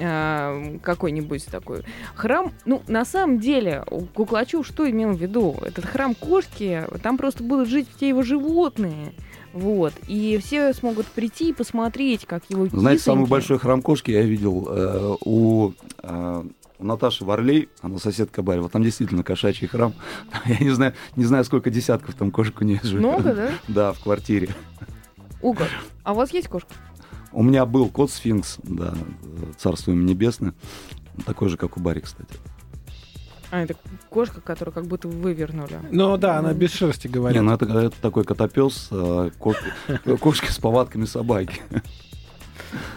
[0.00, 1.82] а, какой-нибудь такой
[2.14, 2.52] храм.
[2.64, 5.56] Ну, на самом деле, у Куклачев что имел в виду?
[5.64, 9.12] Этот храм кошки, там просто будут жить все его животные.
[9.54, 9.92] Вот.
[10.08, 14.22] И все смогут прийти и посмотреть, как его Знаете, самый кисоньки- большой храм кошки я
[14.22, 16.44] видел э, у, э,
[16.80, 18.68] у Наташи Варлей, она соседка Барева.
[18.68, 19.94] Там действительно кошачий храм.
[20.44, 23.00] Я не знаю, не знаю, сколько десятков там кошек у нее живет.
[23.00, 23.50] Много, да?
[23.68, 24.48] Да, в квартире.
[25.40, 25.64] Уго.
[26.02, 26.74] А у вас есть кошка?
[27.30, 30.52] У меня был кот сфинкс, да, э, царство ему небесное.
[31.26, 32.34] Такой же, как у Барри, кстати.
[33.54, 33.76] А, это
[34.10, 35.78] кошка, которую как будто вывернули.
[35.92, 37.40] Ну да, она без шерсти Не, говорит.
[37.40, 38.88] ну это, это такой котопес,
[39.38, 39.64] кошки,
[40.20, 41.62] кошки с повадками собаки.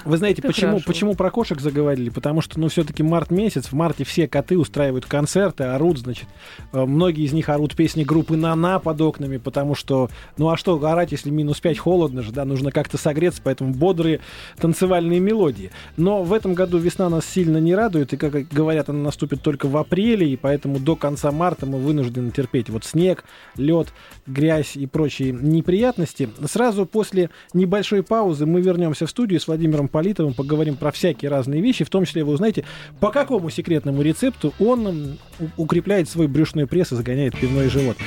[0.06, 0.86] Вы знаете, Это почему, хорошо.
[0.88, 2.10] почему про кошек заговорили?
[2.10, 6.28] Потому что, ну, все-таки март месяц, в марте все коты устраивают концерты, орут, значит.
[6.74, 10.84] Э, Многие из них орут песни группы «Нана» под окнами, потому что, ну, а что
[10.84, 14.22] орать, если минус 5 холодно же, да, нужно как-то согреться, поэтому бодрые
[14.60, 15.72] танцевальные мелодии.
[15.98, 19.67] Но в этом году весна нас сильно не радует, и, как говорят, она наступит только
[19.67, 23.24] в апреле, и поэтому до конца марта мы вынуждены терпеть вот снег,
[23.56, 23.88] лед,
[24.26, 26.30] грязь и прочие неприятности.
[26.46, 31.62] Сразу после небольшой паузы мы вернемся в студию с Владимиром Политовым, поговорим про всякие разные
[31.62, 32.65] вещи, в том числе вы узнаете,
[32.99, 35.17] по какому секретному рецепту он
[35.55, 37.97] укрепляет свой брюшной пресс и загоняет пивной живот.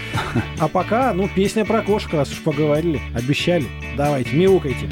[0.58, 3.66] А пока, ну, песня про кошек, раз уж поговорили, обещали.
[3.96, 4.88] Давайте, мяукайте.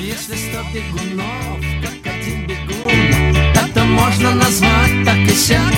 [0.00, 5.74] Если сто бегунов, как один бегун, это можно назвать так и сяк.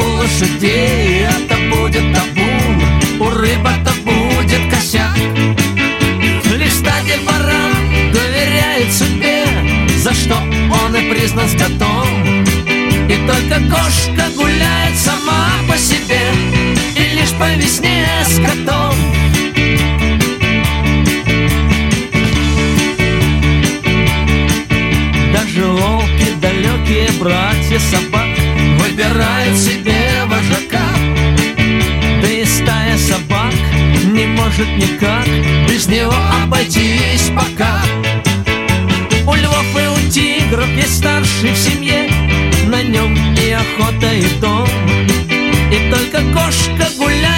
[0.00, 2.82] У лошадей это будет табун,
[3.20, 5.16] у рыб это будет косяк.
[6.56, 7.87] Лишь стадия баран
[10.70, 12.44] он и признан скотом.
[13.08, 16.20] И только кошка гуляет сама по себе,
[16.96, 18.94] и лишь по весне с котом.
[25.32, 28.26] Даже волки, далекие братья собак
[28.78, 30.88] Выбирают себе вожака
[32.22, 33.54] Да и стая собак
[34.04, 35.26] не может никак
[35.68, 37.82] Без него обойтись пока
[40.58, 42.10] тигров есть старший в семье
[42.66, 44.68] На нем и охота, и дом.
[45.70, 47.37] И только кошка гуляет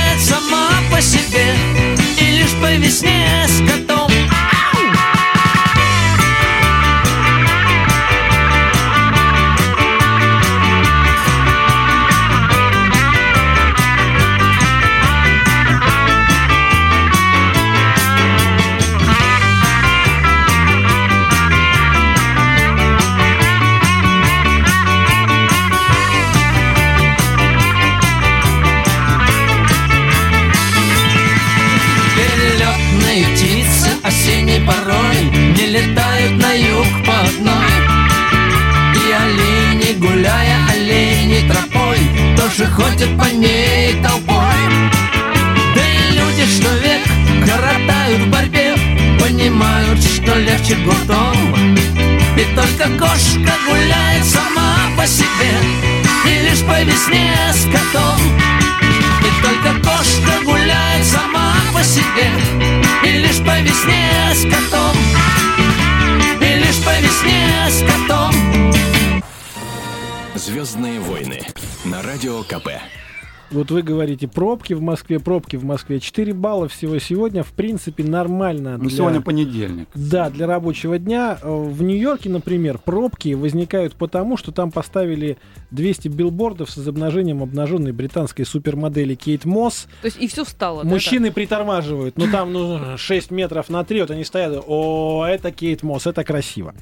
[74.00, 76.00] говорите, пробки в Москве, пробки в Москве.
[76.00, 78.78] 4 балла всего сегодня, в принципе, нормально.
[78.78, 79.88] Ну, для- сегодня понедельник.
[79.94, 81.38] Да, для рабочего дня.
[81.42, 85.36] Э, В Нью-Йорке, например, пробки возникают потому, что там поставили
[85.70, 89.86] 200 билбордов с изображением обнаженной британской супермодели Кейт Мосс.
[90.00, 90.82] То есть и все встало.
[90.82, 95.50] да, Мужчины притормаживают, ну там ну, 6 метров на 3, вот они стоят, о, это
[95.52, 96.74] Кейт Мосс, это красиво.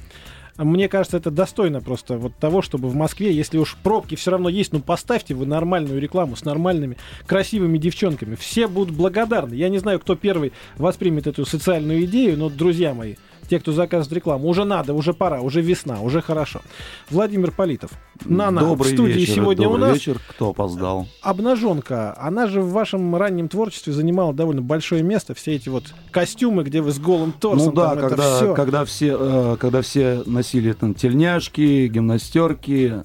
[0.63, 4.49] Мне кажется, это достойно просто вот того, чтобы в Москве, если уж пробки все равно
[4.49, 8.35] есть, ну поставьте вы нормальную рекламу с нормальными, красивыми девчонками.
[8.35, 9.53] Все будут благодарны.
[9.53, 13.15] Я не знаю, кто первый воспримет эту социальную идею, но, друзья мои,
[13.49, 16.61] те, кто заказывает рекламу, уже надо, уже пора, уже весна, уже хорошо.
[17.09, 17.91] Владимир Политов.
[18.25, 20.19] Нана добрый в студии вечер, сегодня добрый у нас вечер.
[20.29, 21.07] Кто опоздал?
[21.21, 25.33] обнаженка, она же в вашем раннем творчестве занимала довольно большое место.
[25.33, 27.67] Все эти вот костюмы, где вы с голым торсом.
[27.67, 28.53] ну да, там это когда, всё.
[28.53, 33.03] когда, все, э, когда все носили там тельняшки, гимнастерки,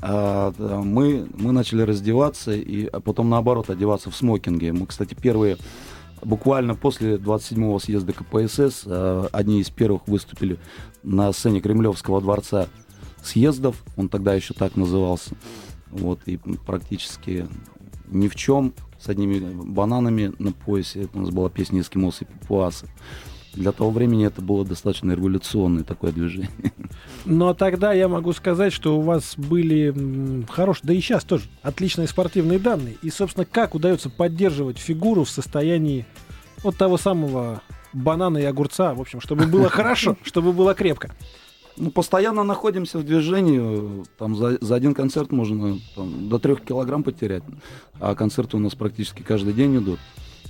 [0.00, 4.72] а, да, мы, мы начали раздеваться, и а потом наоборот одеваться в смокинге.
[4.72, 5.56] Мы, кстати, первые,
[6.22, 10.58] буквально после 27-го съезда КПСС, э, одни из первых выступили
[11.02, 12.68] на сцене Кремлевского дворца
[13.22, 15.34] съездов, он тогда еще так назывался.
[15.90, 17.46] Вот, и практически
[18.08, 21.08] ни в чем, с одними бананами на поясе.
[21.12, 22.86] У нас была песня «Эскимосы и папуасы».
[23.56, 26.50] Для того времени это было достаточно революционное такое движение.
[27.24, 32.06] Но тогда я могу сказать, что у вас были хорошие, да и сейчас тоже, отличные
[32.06, 32.96] спортивные данные.
[33.02, 36.04] И, собственно, как удается поддерживать фигуру в состоянии
[36.62, 37.62] вот того самого
[37.94, 41.14] банана и огурца, в общем, чтобы было хорошо, чтобы было крепко.
[41.78, 44.04] Ну, постоянно находимся в движении.
[44.18, 47.42] Там за, за один концерт можно там, до трех килограмм потерять.
[48.00, 49.98] А концерты у нас практически каждый день идут.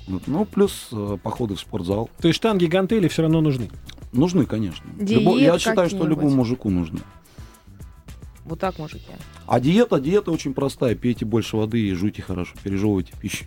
[0.06, 2.10] Ну, плюс э, походы в спортзал.
[2.20, 3.70] То есть штанги, гантели все равно нужны.
[4.12, 4.84] Нужны, конечно.
[4.98, 7.00] Диет я считаю, что любому мужику нужны.
[8.44, 9.04] Вот так, мужики.
[9.46, 10.94] А диета, диета очень простая.
[10.94, 13.44] Пейте больше воды и жуйте хорошо, пережевывайте пищу.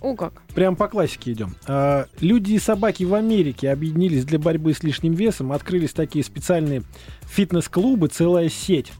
[0.00, 0.42] О, как.
[0.54, 1.56] Прям по классике идем.
[1.66, 5.50] А, люди и собаки в Америке объединились для борьбы с лишним весом.
[5.50, 6.82] Открылись такие специальные
[7.22, 8.92] фитнес-клубы, целая сеть.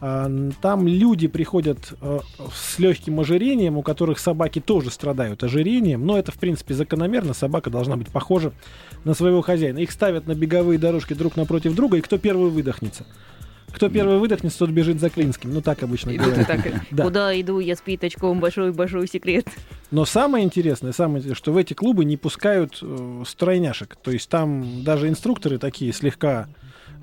[0.00, 0.30] А,
[0.60, 2.18] Там люди приходят э,
[2.52, 6.06] с легким ожирением, у которых собаки тоже страдают ожирением.
[6.06, 7.34] Но это, в принципе, закономерно.
[7.34, 8.52] Собака должна быть похожа
[9.04, 9.78] на своего хозяина.
[9.78, 13.06] Их ставят на беговые дорожки друг напротив друга, и кто первый выдохнется.
[13.72, 15.52] Кто первый выдохнется, тот бежит за Клинским.
[15.52, 16.46] Ну, так обычно И говорят.
[16.46, 16.60] так.
[16.90, 17.04] Да.
[17.04, 19.46] Куда иду, я с пятачком, большой-большой секрет.
[19.90, 23.96] Но самое интересное, самое интересное, что в эти клубы не пускают э, стройняшек.
[23.96, 26.48] То есть там даже инструкторы такие слегка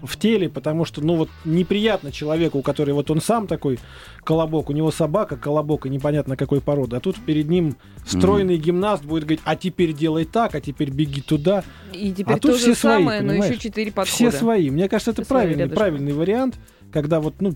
[0.04, 3.80] в теле, потому что, ну вот, неприятно человеку, у которого вот он сам такой
[4.24, 9.04] колобок, у него собака колобок, и непонятно какой породы, а тут перед ним стройный гимнаст
[9.04, 11.64] будет говорить, а теперь делай так, а теперь беги туда.
[11.94, 13.54] И теперь А тут то все же свои, самое, но понимаешь?
[13.54, 14.32] еще четыре Все подхода.
[14.38, 14.70] свои.
[14.70, 16.56] Мне кажется, это Все правильный, правильный вариант,
[16.92, 17.54] когда вот, ну,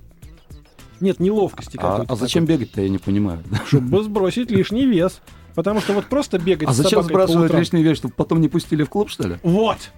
[1.00, 3.44] нет неловкости А, а зачем бегать-то, я не понимаю.
[3.68, 5.22] Чтобы сбросить лишний вес.
[5.54, 8.48] Потому что вот просто бегать А с зачем сбрасывать утрам- лишний вес, чтобы потом не
[8.48, 9.38] пустили в клуб, что ли?
[9.42, 9.78] Вот.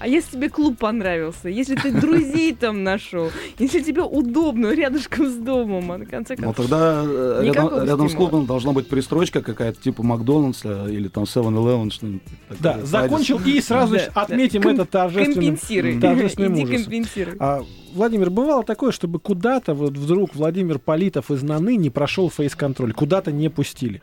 [0.00, 5.34] А если тебе клуб понравился, если ты друзей там нашел, если тебе удобно рядышком с
[5.34, 6.66] домом, а на конце Ну концов...
[6.68, 11.90] тогда э, рядом, рядом с клубом должна быть пристрочка какая-то, типа Макдональдса или там 7-Eleven,
[11.90, 12.22] что-нибудь
[12.60, 16.00] Да, закончил и сразу Да, отметим это торжественным, Компенсируй.
[16.00, 16.82] торжественным Иди ужасом.
[16.84, 17.34] компенсируй.
[17.40, 22.92] А, Владимир, бывало такое, чтобы куда-то вот вдруг Владимир Политов из Наны не прошел фейс-контроль,
[22.92, 24.00] куда-то не пустили?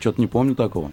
[0.00, 0.92] Что-то не помню такого.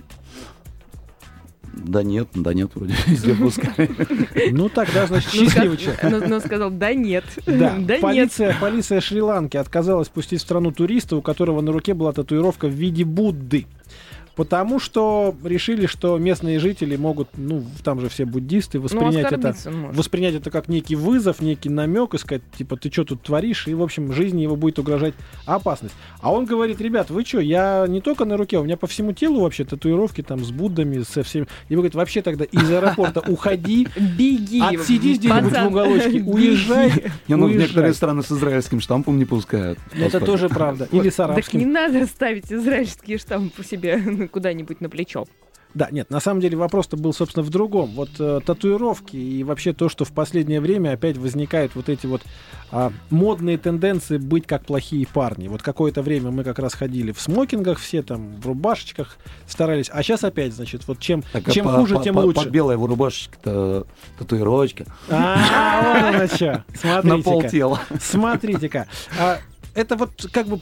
[1.74, 3.90] Да нет, да нет, вроде везде пускали.
[4.52, 6.04] Ну тогда, значит, Ну, счастливый человек.
[6.30, 7.24] но- сказал, да нет.
[7.46, 8.02] Да, Да нет.
[8.02, 12.72] полиция, полиция Шри-Ланки отказалась пустить в страну туриста, у которого на руке была татуировка в
[12.72, 13.66] виде Будды.
[14.36, 19.56] Потому что решили, что местные жители могут, ну, там же все буддисты, Ну, воспринять это
[19.68, 19.98] он может.
[19.98, 23.74] воспринять это как некий вызов, некий намек и сказать, типа, ты что тут творишь, и,
[23.76, 25.14] в общем, жизни его будет угрожать
[25.46, 25.94] опасность.
[26.22, 29.14] А он говорит, ребят, вы что, я не только на руке, у меня по всему
[29.14, 31.46] телу вообще татуировки там с Буддами, со всеми.
[31.70, 34.62] И вы говорите, вообще тогда из аэропорта уходи, Беги.
[34.62, 36.92] отсидись где-нибудь в уголочке, уезжай.
[37.28, 39.78] Не, ну некоторые страны с израильским штампом не пускают.
[39.94, 40.88] Это тоже правда.
[40.92, 41.72] Или с Так не арабским.
[41.72, 44.02] надо ставить израильские штампы себе
[44.32, 45.26] куда-нибудь на плечо.
[45.74, 47.90] Да, нет, на самом деле вопрос-то был, собственно, в другом.
[47.96, 52.22] Вот э, татуировки и вообще то, что в последнее время опять возникают вот эти вот
[52.72, 55.48] а, модные тенденции быть как плохие парни.
[55.48, 59.18] Вот какое-то время мы как раз ходили в смокингах все там, в рубашечках
[59.48, 62.20] старались, а сейчас опять, значит, вот чем, Так, а чем по- хуже, по- тем по-
[62.20, 62.42] лучше.
[62.42, 63.88] Под белой рубашечке-то
[64.20, 64.86] татуировочка.
[65.10, 66.64] А, вот оно чё.
[66.84, 67.24] На Смотрите-ка.
[67.24, 67.80] полтела.
[68.00, 68.88] Смотрите-ка.
[69.20, 69.40] А,
[69.74, 70.60] это вот как бы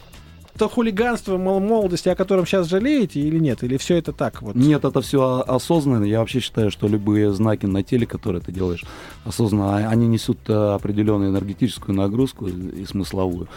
[0.61, 3.63] то хулиганство мол- молодости, о котором сейчас жалеете или нет?
[3.63, 4.55] Или все это так вот?
[4.55, 6.03] Нет, это все осознанно.
[6.03, 8.85] Я вообще считаю, что любые знаки на теле, которые ты делаешь
[9.25, 13.47] осознанно, а- они несут э, определенную энергетическую нагрузку и смысловую.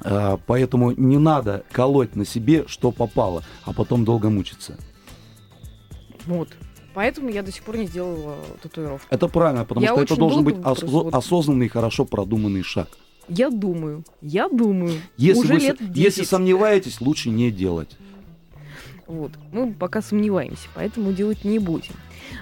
[0.00, 4.78] А, Поэтому не надо колоть на себе, что попало, а потом долго мучиться.
[6.24, 6.48] Вот.
[6.94, 9.06] Поэтому я до сих пор не сделала татуировку.
[9.10, 12.88] Это правильно, потому Я что это должен быть вот- осознанный и хорошо продуманный шаг.
[13.28, 15.00] Я думаю, я думаю.
[15.16, 15.96] Если, уже вы, лет 10.
[15.96, 17.90] если сомневаетесь, лучше не делать.
[19.08, 19.32] Вот.
[19.52, 21.94] Мы пока сомневаемся, поэтому делать не будем.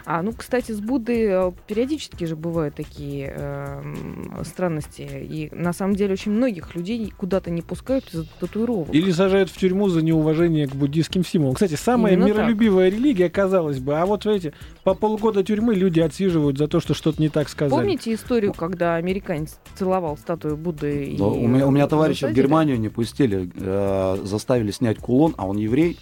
[0.04, 5.02] А, ну, кстати, с Буддой э, периодически же бывают такие эм, странности.
[5.02, 8.92] И на самом деле очень многих людей куда-то не пускают из-за татуировок.
[8.92, 11.54] Или сажают в тюрьму за неуважение к буддийским символам.
[11.54, 12.36] Кстати, самая Именно так.
[12.36, 13.98] миролюбивая религия, казалось бы.
[13.98, 14.52] А вот, видите,
[14.82, 17.80] по полгода тюрьмы люди отсиживают за то, что что-то не так сказали.
[17.80, 21.04] Помните историю, когда американец целовал статую Будды?
[21.06, 22.32] и Но у, меня, у меня товарища в?
[22.32, 25.96] Германию не пустили, э, заставили снять кулон, а он еврей.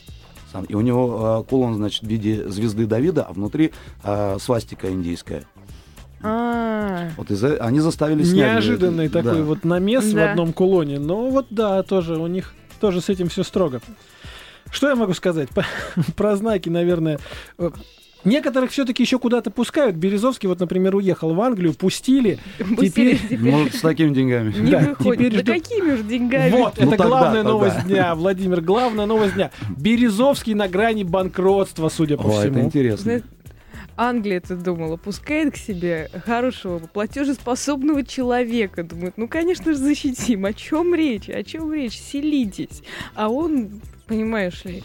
[0.54, 3.72] Сам, и у него э, кулон, значит, в виде звезды Давида, а внутри
[4.04, 5.42] э, свастика индийская.
[6.22, 8.52] А, Вот из-за- они заставили снять.
[8.52, 9.22] Неожиданный Да.
[9.22, 10.30] такой вот намес в Да.
[10.30, 11.00] одном кулоне.
[11.00, 13.80] Но вот да, тоже у них тоже с этим все строго.
[14.70, 15.48] Что я могу сказать
[16.16, 17.18] про знаки, наверное?
[18.24, 19.96] Некоторых все-таки еще куда-то пускают.
[19.96, 22.38] Березовский, вот, например, уехал в Англию, пустили.
[22.58, 24.52] пустили, Теперь- теперь Ну, с такими деньгами.
[24.58, 25.18] не да, выходит.
[25.18, 26.50] теперь Да ждут- какими же деньгами?
[26.50, 27.50] Вот, Ну, это тогда, главная тогда.
[27.50, 29.50] новость дня, Владимир, главная новость дня.
[29.76, 32.64] Березовский на грани банкротства, судя по О, это всему.
[32.64, 33.02] интересно.
[33.02, 33.22] Знаешь,
[33.96, 38.82] Англия, ты думала, пускает к себе хорошего, платежеспособного человека.
[38.82, 40.44] Думает, ну, конечно же, защитим.
[40.46, 41.28] О чем речь?
[41.28, 41.96] О чем речь?
[42.00, 42.82] Селитесь.
[43.14, 44.82] А он, понимаешь ли,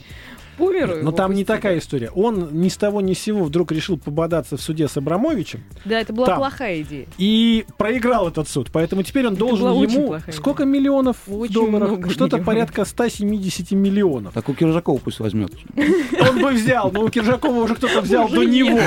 [0.60, 1.01] помер.
[1.01, 2.12] Но там не такая история.
[2.12, 5.99] Он ни с того ни с сего вдруг решил пободаться в суде с Абрамовичем Да,
[5.99, 6.38] это была Там.
[6.38, 7.07] плохая идея.
[7.18, 8.70] и проиграл этот суд.
[8.72, 12.12] Поэтому теперь он Это должен ему сколько миллионов Очень долларов?
[12.12, 14.34] Что-то порядка 170 миллионов.
[14.34, 15.51] Так у Киржакова пусть возьмет.
[16.30, 18.80] Он бы взял, но у Киржакова уже кто-то взял до него.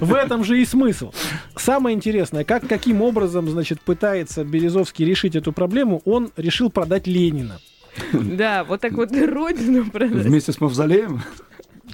[0.00, 1.12] В этом же и смысл.
[1.56, 7.58] Самое интересное, как, каким образом, значит, пытается Березовский решить эту проблему, он решил продать Ленина.
[8.12, 10.24] Да, вот так вот родину продать.
[10.24, 11.22] Вместе с Мавзолеем.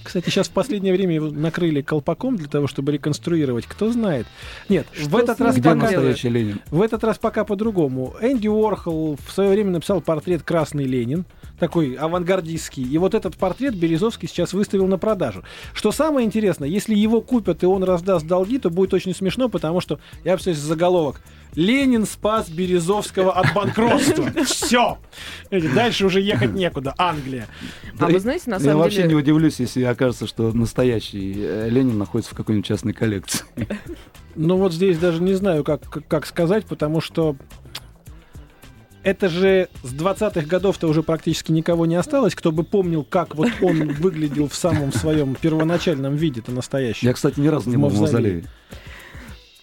[0.02, 3.66] Кстати, сейчас в последнее время его накрыли колпаком для того, чтобы реконструировать.
[3.66, 4.26] Кто знает.
[4.68, 5.80] Нет, в Что этот с ним раз Где пока...
[5.82, 6.60] настоящий Ленин?
[6.70, 8.14] В этот раз пока по-другому.
[8.20, 11.24] Энди Уорхол в свое время написал портрет «Красный Ленин»,
[11.60, 12.82] такой авангардистский.
[12.82, 15.44] И вот этот портрет Березовский сейчас выставил на продажу.
[15.72, 19.80] Что самое интересное, если его купят и он раздаст долги, то будет очень смешно, потому
[19.80, 21.20] что, я представляю, заголовок
[21.54, 24.30] «Ленин спас Березовского от банкротства».
[24.44, 24.98] Все!
[25.50, 26.94] Дальше уже ехать некуда.
[26.98, 27.46] Англия.
[27.94, 29.16] А Да вы знаете, на Я самом вообще не деле...
[29.16, 33.44] удивлюсь, если окажется, что настоящий э, Ленин находится в какой-нибудь частной коллекции.
[34.36, 37.36] Ну вот здесь даже не знаю, как, как сказать, потому что
[39.02, 43.48] это же с 20-х годов-то уже практически никого не осталось, кто бы помнил, как вот
[43.62, 47.08] он выглядел в самом своем первоначальном виде-то настоящем.
[47.08, 48.44] Я, кстати, ни разу не был в мавзолее.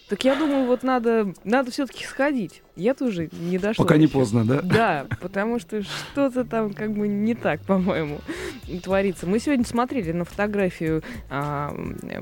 [0.09, 2.61] Так я думаю, вот надо, надо все-таки сходить.
[2.77, 3.83] Я тоже не дошла.
[3.83, 4.13] Пока не еще.
[4.13, 4.61] поздно, да?
[4.61, 8.19] Да, потому что что-то там как бы не так, по-моему,
[8.83, 9.27] творится.
[9.27, 11.75] Мы сегодня смотрели на фотографию а,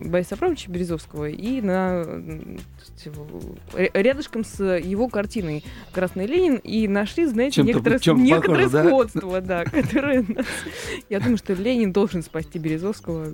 [0.03, 2.03] Бориса Абрамовича Березовского и на
[3.73, 8.87] рядышком с его картиной «Красный Ленин» и нашли, знаете, Чем-то- некоторое, чем некоторое похоже, да?
[8.89, 10.45] сходство, да, которое нас...
[11.09, 13.27] Я думаю, что Ленин должен спасти Березовского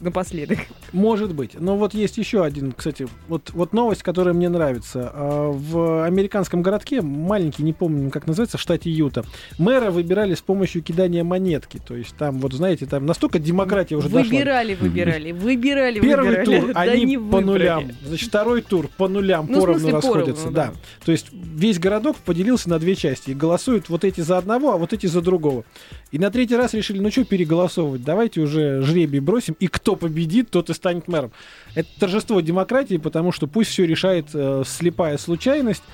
[0.00, 0.58] напоследок.
[0.92, 1.52] Может быть.
[1.58, 5.10] Но вот есть еще один, кстати, вот, вот новость, которая мне нравится.
[5.12, 9.24] А, В американском городке, маленький, не помню, как называется, в штате Юта,
[9.58, 11.80] мэра выбирали с помощью кидания монетки.
[11.84, 14.22] То есть там, вот знаете, там настолько демократия уже дошла.
[14.30, 16.44] Выбирали, выбирали, выбирали, Первый выбирали.
[16.60, 17.90] тур да они по нулям.
[18.06, 20.50] Значит, второй тур по нулям Ну, поровну смысле, поровну, расходятся.
[20.50, 20.66] да.
[20.66, 20.72] да.
[21.04, 23.30] То есть весь городок поделился на две части.
[23.30, 25.64] И голосуют вот эти за одного, а вот эти за другого.
[26.12, 30.50] И на третий раз решили, ну что переголосовывать, давайте уже жребий бросим, и кто победит,
[30.50, 31.30] тот и станет мэром.
[31.74, 35.84] Это торжество демократии, потому что пусть все решает э, слепая случайность.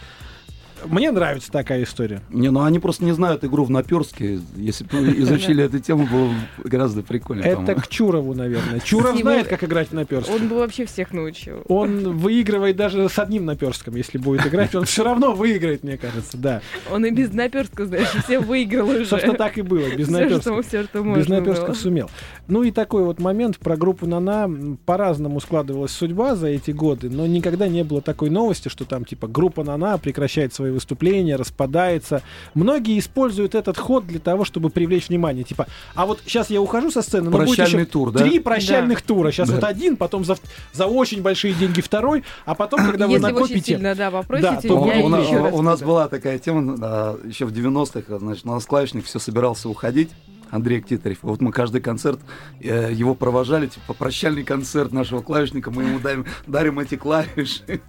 [0.87, 2.21] Мне нравится такая история.
[2.31, 4.41] Не, ну они просто не знают игру в наперстке.
[4.57, 7.47] Если бы изучили эту тему, было бы гораздо прикольнее.
[7.49, 8.81] Это к Чурову, наверное.
[8.85, 10.33] Чуров знает, как играть в наперстке.
[10.35, 11.63] Он бы вообще всех научил.
[11.69, 14.75] Он выигрывает даже с одним наперстком, если будет играть.
[14.75, 16.63] Он все равно выиграет, мне кажется, да.
[16.91, 19.07] Он и без наперстка, знаешь, все выиграл уже.
[19.07, 20.65] Собственно, так и было, без Всё, наперстков.
[20.67, 21.75] что- Без можно наперстков было.
[21.77, 22.11] сумел.
[22.49, 24.51] Ну и такой вот момент про группу Нана.
[24.87, 29.27] По-разному складывалась судьба за эти годы, но никогда не было такой новости, что там типа
[29.29, 32.23] группа Нана прекращает свои выступления, распадается.
[32.55, 35.45] Многие используют этот ход для того, чтобы привлечь внимание.
[35.45, 38.21] Типа, а вот сейчас я ухожу со сцены, но будет Прощальный еще тур, да?
[38.21, 39.31] три прощальных тура.
[39.31, 39.55] Сейчас Да.
[39.57, 40.37] вот один, потом за,
[40.73, 43.75] за очень большие деньги второй, а потом, когда вы Если накопите...
[43.75, 46.39] сильно, да, попросите, Да, то У, я у на- еще раз у нас была такая
[46.39, 50.11] тема а, еще в 90-х, значит, у нас клавишник все собирался уходить.
[50.51, 51.21] Андрей Ктитарев.
[51.23, 52.21] Вот мы каждый концерт
[52.61, 57.81] э, его провожали, типа прощальный концерт нашего клавишника, мы ему дарим, дарим эти клавиши.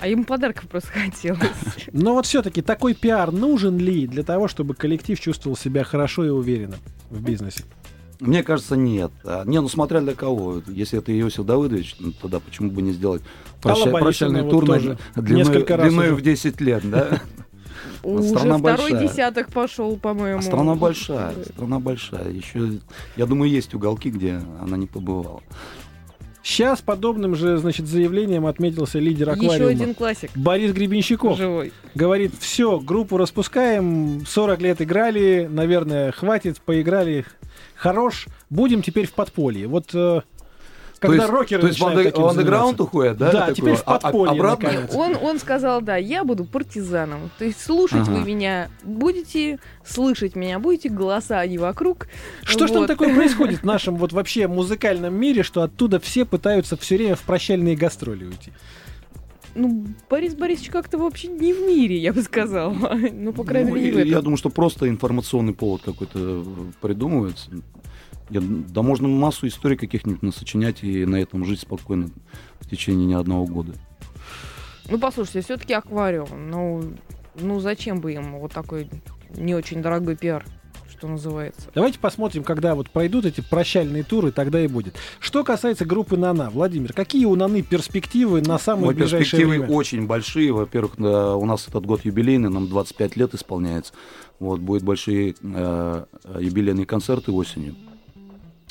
[0.00, 1.40] А ему подарков просто хотелось.
[1.92, 6.30] Но вот все-таки такой пиар нужен ли для того, чтобы коллектив чувствовал себя хорошо и
[6.30, 6.76] уверенно
[7.10, 7.64] в бизнесе?
[8.18, 9.10] Мне кажется, нет.
[9.24, 10.62] А, Не, ну смотря для кого.
[10.66, 13.22] Если это Иосиф Давыдович, ну, тогда почему бы не сделать
[13.62, 17.20] проща- прощальный вот тур тоже длиной, длиной в 10 лет, да?
[18.02, 19.08] Уже Страна второй большая.
[19.08, 20.38] десяток пошел, по-моему.
[20.38, 22.30] А страна большая, страна большая.
[22.30, 22.78] Еще,
[23.16, 25.42] я думаю, есть уголки, где она не побывала.
[26.42, 29.70] Сейчас подобным же, значит, заявлением отметился лидер Еще аквариума.
[29.70, 30.30] один классик.
[30.34, 31.72] Борис Гребенщиков Живой.
[31.94, 37.26] говорит, все, группу распускаем, 40 лет играли, наверное, хватит, поиграли,
[37.74, 39.66] хорош, будем теперь в подполье.
[39.66, 40.22] Вот э,
[41.00, 43.32] когда то есть, рокеры то есть в андеграунд уходят, да?
[43.32, 43.54] Да, такое?
[43.54, 44.70] теперь в А- а- подполье, обратно?
[44.94, 47.30] Он, он сказал, да, я буду партизаном.
[47.38, 48.10] То есть слушать Ага.
[48.12, 52.06] вы меня будете, слышать меня будете, голоса они вокруг.
[52.42, 52.86] Что ж там Вот.
[52.86, 57.22] такое происходит в нашем вот вообще музыкальном мире, что оттуда все пытаются все время в
[57.22, 58.52] прощальные гастроли уйти?
[59.54, 62.76] Ну, Борис Борисович как-то вообще не в мире, я бы сказала.
[63.12, 64.08] Ну, по крайней Ну, мере.
[64.08, 66.44] Я думаю, что просто информационный повод какой-то э,
[66.80, 67.50] придумывается.
[68.30, 72.10] Я- да можно массу историй каких-нибудь насочинять и на этом жить спокойно
[72.60, 73.72] в течение не одного года.
[74.88, 76.50] Ну, послушайте, все-таки аквариум.
[76.50, 76.82] Ну,
[77.40, 78.88] ну, зачем бы им вот такой
[79.36, 80.44] не очень дорогой пиар,
[80.90, 81.68] что называется.
[81.74, 84.96] Давайте посмотрим, когда вот пройдут эти прощальные туры, тогда и будет.
[85.20, 89.68] Что касается группы Нана, Владимир, какие у Наны перспективы на самое Мои ближайшее перспективы время?
[89.74, 90.52] очень большие.
[90.52, 93.92] Во-первых, да, у нас этот год юбилейный, нам 25 лет исполняется.
[94.40, 96.04] Вот, будут большие э,
[96.38, 97.76] юбилейные концерты осенью.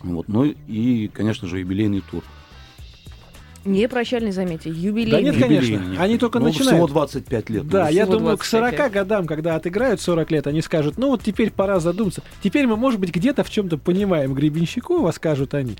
[0.01, 2.23] Вот, ну и, конечно же, юбилейный тур.
[3.65, 5.21] Не прощальный, заметьте, Да юбилейный.
[5.23, 5.73] нет, конечно.
[5.73, 5.97] Юбилейный.
[5.97, 6.75] Они только Ну, начинают.
[6.75, 7.67] Всего 25 лет.
[7.67, 8.91] Да, Ну, я думаю, к 25 40 лет.
[8.93, 12.23] годам, когда отыграют 40 лет, они скажут, ну вот теперь пора задуматься.
[12.41, 15.75] Теперь мы, может быть, где-то в чем-то понимаем Гребенщикова, скажут они.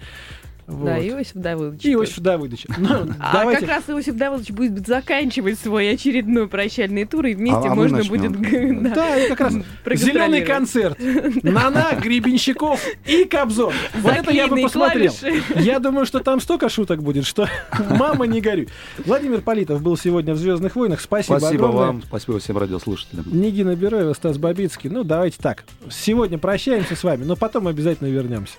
[0.69, 0.85] Вот.
[0.85, 1.85] Да, Иосиф Давыдович.
[1.85, 2.65] И Иосиф Давыдович.
[2.77, 3.61] Ну, А давайте.
[3.65, 8.03] как раз Иосиф Давыдович будет заканчивать свой очередной прощальный тур, и вместе А- а можно
[8.03, 8.31] будет
[8.83, 9.53] да, Да, и как раз
[9.95, 10.97] зеленый концерт.
[11.43, 13.73] Нана, Гребенщиков и Кобзон.
[13.95, 15.13] Вот это я бы посмотрел.
[15.55, 17.47] Я думаю, что там столько шуток будет, что
[17.89, 18.67] мама не горюй.
[19.05, 21.01] Владимир Политов был сегодня в Звездных войнах.
[21.01, 21.87] Спасибо, Спасибо огромное.
[21.87, 23.25] вам, спасибо всем радиослушателям.
[23.31, 24.89] Нигина Бероева, Стас Бабицкий.
[24.89, 25.63] Ну, давайте так.
[25.89, 28.53] Сегодня прощаемся с вами, но потом обязательно вернемся.